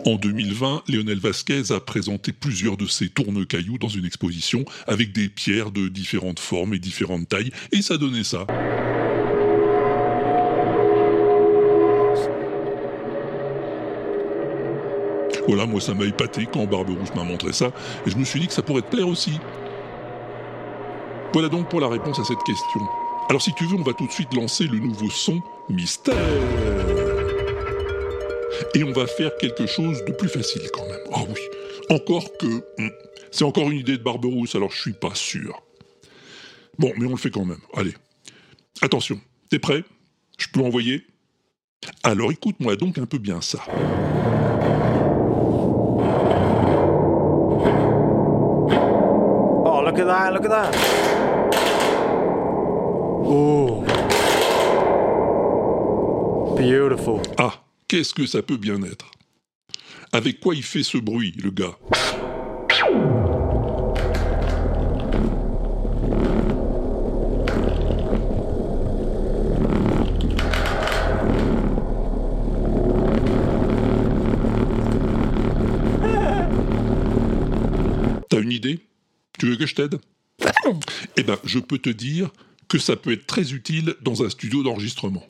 En 0.07 0.15
2020, 0.15 0.85
Léonel 0.87 1.19
Vasquez 1.19 1.73
a 1.73 1.81
présenté 1.81 2.31
plusieurs 2.31 2.77
de 2.77 2.87
ses 2.87 3.09
tourne-cailloux 3.09 3.77
dans 3.77 3.89
une 3.89 4.05
exposition 4.05 4.65
avec 4.87 5.11
des 5.11 5.29
pierres 5.29 5.73
de 5.73 5.89
différentes 5.89 6.39
formes 6.39 6.75
et 6.75 6.79
différentes 6.79 7.29
tailles, 7.29 7.51
et 7.73 7.83
ça 7.83 7.99
donnait 7.99 8.23
ça. 8.23 8.47
Voilà, 15.49 15.67
moi 15.67 15.81
ça 15.81 15.93
m'a 15.93 16.05
épaté 16.05 16.47
quand 16.53 16.67
Barberousse 16.67 17.13
m'a 17.17 17.25
montré 17.25 17.53
ça, 17.53 17.73
et 18.07 18.11
je 18.11 18.17
me 18.17 18.23
suis 18.23 18.39
dit 18.39 18.47
que 18.47 18.53
ça 18.53 18.63
pourrait 18.63 18.83
te 18.83 18.91
plaire 18.95 19.09
aussi. 19.09 19.33
Voilà 21.33 21.49
donc 21.49 21.69
pour 21.69 21.81
la 21.81 21.89
réponse 21.89 22.21
à 22.21 22.25
cette 22.25 22.45
question. 22.47 22.81
Alors 23.29 23.43
si 23.43 23.53
tu 23.55 23.65
veux, 23.65 23.75
on 23.75 23.83
va 23.83 23.93
tout 23.93 24.07
de 24.07 24.13
suite 24.13 24.33
lancer 24.35 24.69
le 24.69 24.79
nouveau 24.79 25.11
son 25.11 25.43
mystère. 25.69 26.15
Et 28.75 28.85
on 28.85 28.93
va 28.93 29.07
faire 29.07 29.37
quelque 29.37 29.67
chose 29.67 30.05
de 30.05 30.13
plus 30.13 30.29
facile 30.29 30.63
quand 30.73 30.87
même. 30.87 31.01
Ah 31.13 31.23
oui, 31.29 31.41
encore 31.91 32.37
que... 32.39 32.47
hmm, 32.47 32.91
c'est 33.31 33.45
encore 33.45 33.71
une 33.71 33.79
idée 33.79 33.99
de 33.99 34.03
Barberousse, 34.03 34.55
alors 34.55 34.71
je 34.71 34.81
suis 34.81 34.93
pas 34.93 35.15
sûr. 35.15 35.63
Bon, 36.79 36.93
mais 36.97 37.07
on 37.07 37.11
le 37.11 37.17
fait 37.17 37.31
quand 37.31 37.45
même. 37.45 37.61
Allez. 37.75 37.95
Attention, 38.83 39.21
t'es 39.51 39.59
prêt? 39.59 39.85
Je 40.39 40.47
peux 40.53 40.61
envoyer? 40.61 41.07
Alors 42.03 42.33
écoute-moi 42.33 42.77
donc 42.77 42.99
un 42.99 43.07
peu 43.07 43.19
bien 43.19 43.41
ça. 43.41 43.59
Oh, 49.69 49.83
look 49.85 49.99
at 49.99 50.05
that, 50.07 50.31
look 50.33 50.45
at 50.45 50.49
that. 50.49 50.71
Oh. 53.29 53.85
Beautiful. 56.57 57.21
Ah, 57.39 57.63
qu'est-ce 57.89 58.15
que 58.15 58.27
ça 58.27 58.43
peut 58.43 58.57
bien 58.57 58.83
être? 58.83 59.11
Avec 60.13 60.41
quoi 60.41 60.55
il 60.55 60.63
fait 60.63 60.83
ce 60.83 60.99
bruit, 60.99 61.35
le 61.43 61.51
gars? 61.51 61.77
T'as 78.29 78.41
une 78.41 78.53
idée? 78.53 78.81
Tu 79.39 79.47
veux 79.47 79.57
que 79.57 79.67
je 79.67 79.75
t'aide? 79.75 80.01
Eh 81.17 81.23
ben, 81.23 81.39
je 81.45 81.59
peux 81.59 81.79
te 81.79 81.91
dire 81.91 82.31
que 82.69 82.79
ça 82.79 82.97
peut 82.97 83.13
être 83.13 83.27
très 83.27 83.53
utile 83.53 83.95
dans 84.03 84.25
un 84.25 84.31
studio 84.31 84.63
d'enregistrement. 84.63 85.25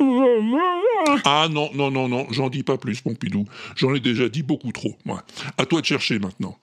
Ah 1.24 1.48
non, 1.50 1.70
non, 1.74 1.90
non, 1.90 2.08
non, 2.08 2.26
j'en 2.30 2.48
dis 2.48 2.62
pas 2.62 2.78
plus, 2.78 3.00
Pompidou. 3.00 3.44
J'en 3.76 3.94
ai 3.94 4.00
déjà 4.00 4.28
dit 4.28 4.42
beaucoup 4.42 4.72
trop. 4.72 4.96
Ouais. 5.06 5.14
À 5.58 5.66
toi 5.66 5.80
de 5.80 5.86
chercher 5.86 6.18
maintenant. 6.18 6.58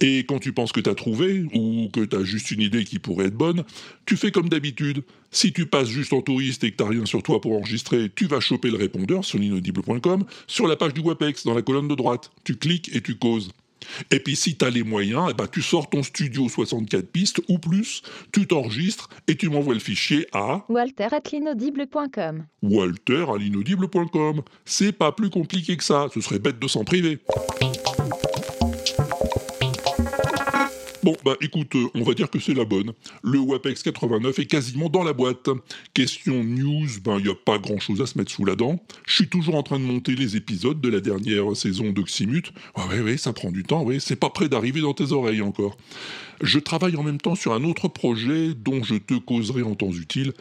Et 0.00 0.20
quand 0.20 0.38
tu 0.38 0.52
penses 0.52 0.72
que 0.72 0.80
t'as 0.80 0.94
trouvé, 0.94 1.44
ou 1.54 1.88
que 1.92 2.04
t'as 2.04 2.24
juste 2.24 2.50
une 2.50 2.60
idée 2.60 2.84
qui 2.84 2.98
pourrait 2.98 3.26
être 3.26 3.36
bonne, 3.36 3.64
tu 4.06 4.16
fais 4.16 4.30
comme 4.30 4.48
d'habitude. 4.48 5.02
Si 5.30 5.52
tu 5.52 5.66
passes 5.66 5.88
juste 5.88 6.12
en 6.12 6.22
touriste 6.22 6.64
et 6.64 6.72
que 6.72 6.76
t'as 6.76 6.88
rien 6.88 7.06
sur 7.06 7.22
toi 7.22 7.40
pour 7.40 7.56
enregistrer, 7.56 8.10
tu 8.14 8.26
vas 8.26 8.40
choper 8.40 8.70
le 8.70 8.76
répondeur 8.76 9.24
sur 9.24 9.38
l'inaudible.com, 9.38 10.24
sur 10.46 10.66
la 10.66 10.76
page 10.76 10.94
du 10.94 11.00
WAPEX, 11.00 11.44
dans 11.44 11.54
la 11.54 11.62
colonne 11.62 11.88
de 11.88 11.94
droite. 11.94 12.32
Tu 12.44 12.56
cliques 12.56 12.90
et 12.94 13.00
tu 13.00 13.16
causes. 13.16 13.50
Et 14.10 14.20
puis 14.20 14.36
si 14.36 14.56
t'as 14.56 14.70
les 14.70 14.82
moyens, 14.82 15.28
eh 15.30 15.34
ben, 15.34 15.46
tu 15.46 15.62
sors 15.62 15.88
ton 15.88 16.02
studio 16.02 16.48
64 16.48 17.10
pistes 17.10 17.40
ou 17.48 17.58
plus, 17.58 18.02
tu 18.32 18.46
t'enregistres 18.46 19.08
et 19.26 19.36
tu 19.36 19.48
m'envoies 19.48 19.74
le 19.74 19.80
fichier 19.80 20.26
à 20.32 20.64
Walter 20.68 21.08
at 21.12 21.22
l'inaudible.com. 21.32 22.44
walter 22.62 23.26
à 23.34 23.38
l'inaudible.com. 23.38 24.42
C'est 24.64 24.92
pas 24.92 25.12
plus 25.12 25.30
compliqué 25.30 25.76
que 25.76 25.84
ça, 25.84 26.06
ce 26.12 26.20
serait 26.20 26.38
bête 26.38 26.58
de 26.58 26.68
s'en 26.68 26.84
priver. 26.84 27.20
Bon, 31.02 31.16
bah 31.24 31.34
écoute, 31.40 31.74
euh, 31.76 31.86
on 31.94 32.02
va 32.02 32.12
dire 32.12 32.28
que 32.28 32.38
c'est 32.38 32.52
la 32.52 32.66
bonne. 32.66 32.92
Le 33.22 33.38
WAPEX 33.38 33.82
89 33.84 34.38
est 34.38 34.46
quasiment 34.46 34.90
dans 34.90 35.02
la 35.02 35.14
boîte. 35.14 35.48
Question 35.94 36.44
news, 36.44 36.88
ben 37.02 37.18
il 37.18 37.24
n'y 37.24 37.30
a 37.30 37.34
pas 37.34 37.58
grand 37.58 37.78
chose 37.78 38.02
à 38.02 38.06
se 38.06 38.18
mettre 38.18 38.30
sous 38.30 38.44
la 38.44 38.54
dent. 38.54 38.78
Je 39.06 39.14
suis 39.14 39.28
toujours 39.28 39.54
en 39.54 39.62
train 39.62 39.78
de 39.78 39.84
monter 39.84 40.14
les 40.14 40.36
épisodes 40.36 40.78
de 40.78 40.88
la 40.90 41.00
dernière 41.00 41.56
saison 41.56 41.90
d'Oxymute. 41.90 42.52
Ouais, 42.76 42.96
ouais, 42.96 43.00
ouais, 43.00 43.16
ça 43.16 43.32
prend 43.32 43.50
du 43.50 43.62
temps, 43.62 43.82
ouais, 43.82 43.98
c'est 43.98 44.16
pas 44.16 44.28
prêt 44.28 44.50
d'arriver 44.50 44.82
dans 44.82 44.92
tes 44.92 45.12
oreilles 45.12 45.40
encore. 45.40 45.78
Je 46.42 46.58
travaille 46.58 46.96
en 46.96 47.02
même 47.02 47.20
temps 47.20 47.34
sur 47.34 47.54
un 47.54 47.64
autre 47.64 47.88
projet 47.88 48.52
dont 48.54 48.82
je 48.82 48.96
te 48.96 49.14
causerai 49.14 49.62
en 49.62 49.74
temps 49.74 49.92
utile. 49.92 50.34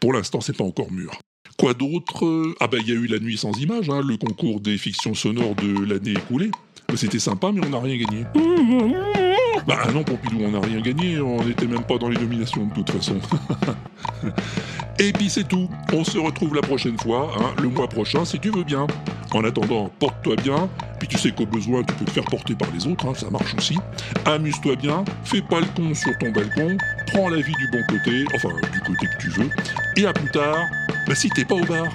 Pour 0.00 0.12
l'instant, 0.12 0.40
c'est 0.40 0.56
pas 0.56 0.64
encore 0.64 0.90
mûr. 0.90 1.12
Quoi 1.56 1.74
d'autre? 1.74 2.54
Ah 2.58 2.66
bah 2.66 2.78
il 2.80 2.88
y 2.88 2.92
a 2.92 2.94
eu 2.94 3.06
La 3.06 3.20
Nuit 3.20 3.36
sans 3.36 3.52
images, 3.60 3.90
hein, 3.90 4.02
le 4.04 4.16
concours 4.16 4.60
des 4.60 4.76
fictions 4.76 5.14
sonores 5.14 5.54
de 5.54 5.84
l'année 5.84 6.12
écoulée. 6.12 6.50
C'était 6.96 7.20
sympa, 7.20 7.52
mais 7.52 7.64
on 7.64 7.70
n'a 7.70 7.78
rien 7.78 7.96
gagné. 7.96 9.29
Bah 9.66 9.78
ah 9.82 9.92
non, 9.92 10.02
Pompidou, 10.02 10.38
on 10.42 10.50
n'a 10.50 10.60
rien 10.60 10.80
gagné, 10.80 11.20
on 11.20 11.42
n'était 11.44 11.66
même 11.66 11.84
pas 11.84 11.98
dans 11.98 12.08
les 12.08 12.18
nominations 12.18 12.66
de 12.66 12.74
toute 12.74 12.90
façon. 12.90 13.16
Et 14.98 15.12
puis 15.12 15.30
c'est 15.30 15.48
tout, 15.48 15.68
on 15.92 16.04
se 16.04 16.18
retrouve 16.18 16.54
la 16.54 16.60
prochaine 16.60 16.98
fois, 16.98 17.32
hein, 17.38 17.54
le 17.62 17.68
mois 17.68 17.88
prochain 17.88 18.24
si 18.24 18.38
tu 18.38 18.50
veux 18.50 18.64
bien. 18.64 18.86
En 19.32 19.44
attendant, 19.44 19.90
porte-toi 19.98 20.36
bien, 20.36 20.68
puis 20.98 21.08
tu 21.08 21.16
sais 21.16 21.30
qu'au 21.30 21.46
besoin 21.46 21.82
tu 21.84 21.94
peux 21.94 22.04
te 22.04 22.10
faire 22.10 22.24
porter 22.24 22.54
par 22.54 22.68
les 22.72 22.86
autres, 22.86 23.06
hein, 23.06 23.12
ça 23.14 23.30
marche 23.30 23.54
aussi. 23.56 23.78
Amuse-toi 24.26 24.76
bien, 24.76 25.04
fais 25.24 25.40
pas 25.40 25.60
sur 25.94 26.18
ton 26.18 26.30
balcon, 26.32 26.76
prends 27.06 27.28
la 27.28 27.38
vie 27.38 27.54
du 27.54 27.68
bon 27.70 27.82
côté, 27.88 28.24
enfin 28.34 28.50
du 28.72 28.80
côté 28.80 29.06
que 29.06 29.22
tu 29.22 29.30
veux, 29.30 29.50
et 29.96 30.06
à 30.06 30.12
plus 30.12 30.30
tard, 30.30 30.66
bah 31.06 31.14
si 31.14 31.30
t'es 31.30 31.44
pas 31.44 31.54
au 31.54 31.64
bar. 31.64 31.86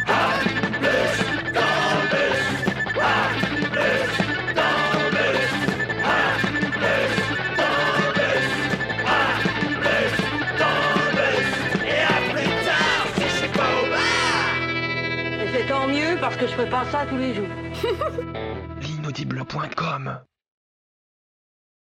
Parce 16.26 16.38
que 16.38 16.48
je 16.48 16.54
fais 16.54 16.66
pas 16.68 16.84
ça 16.86 17.06
tous 17.08 17.18
les 17.18 17.36
jours. 17.36 17.48
L'inaudible.com 18.82 20.22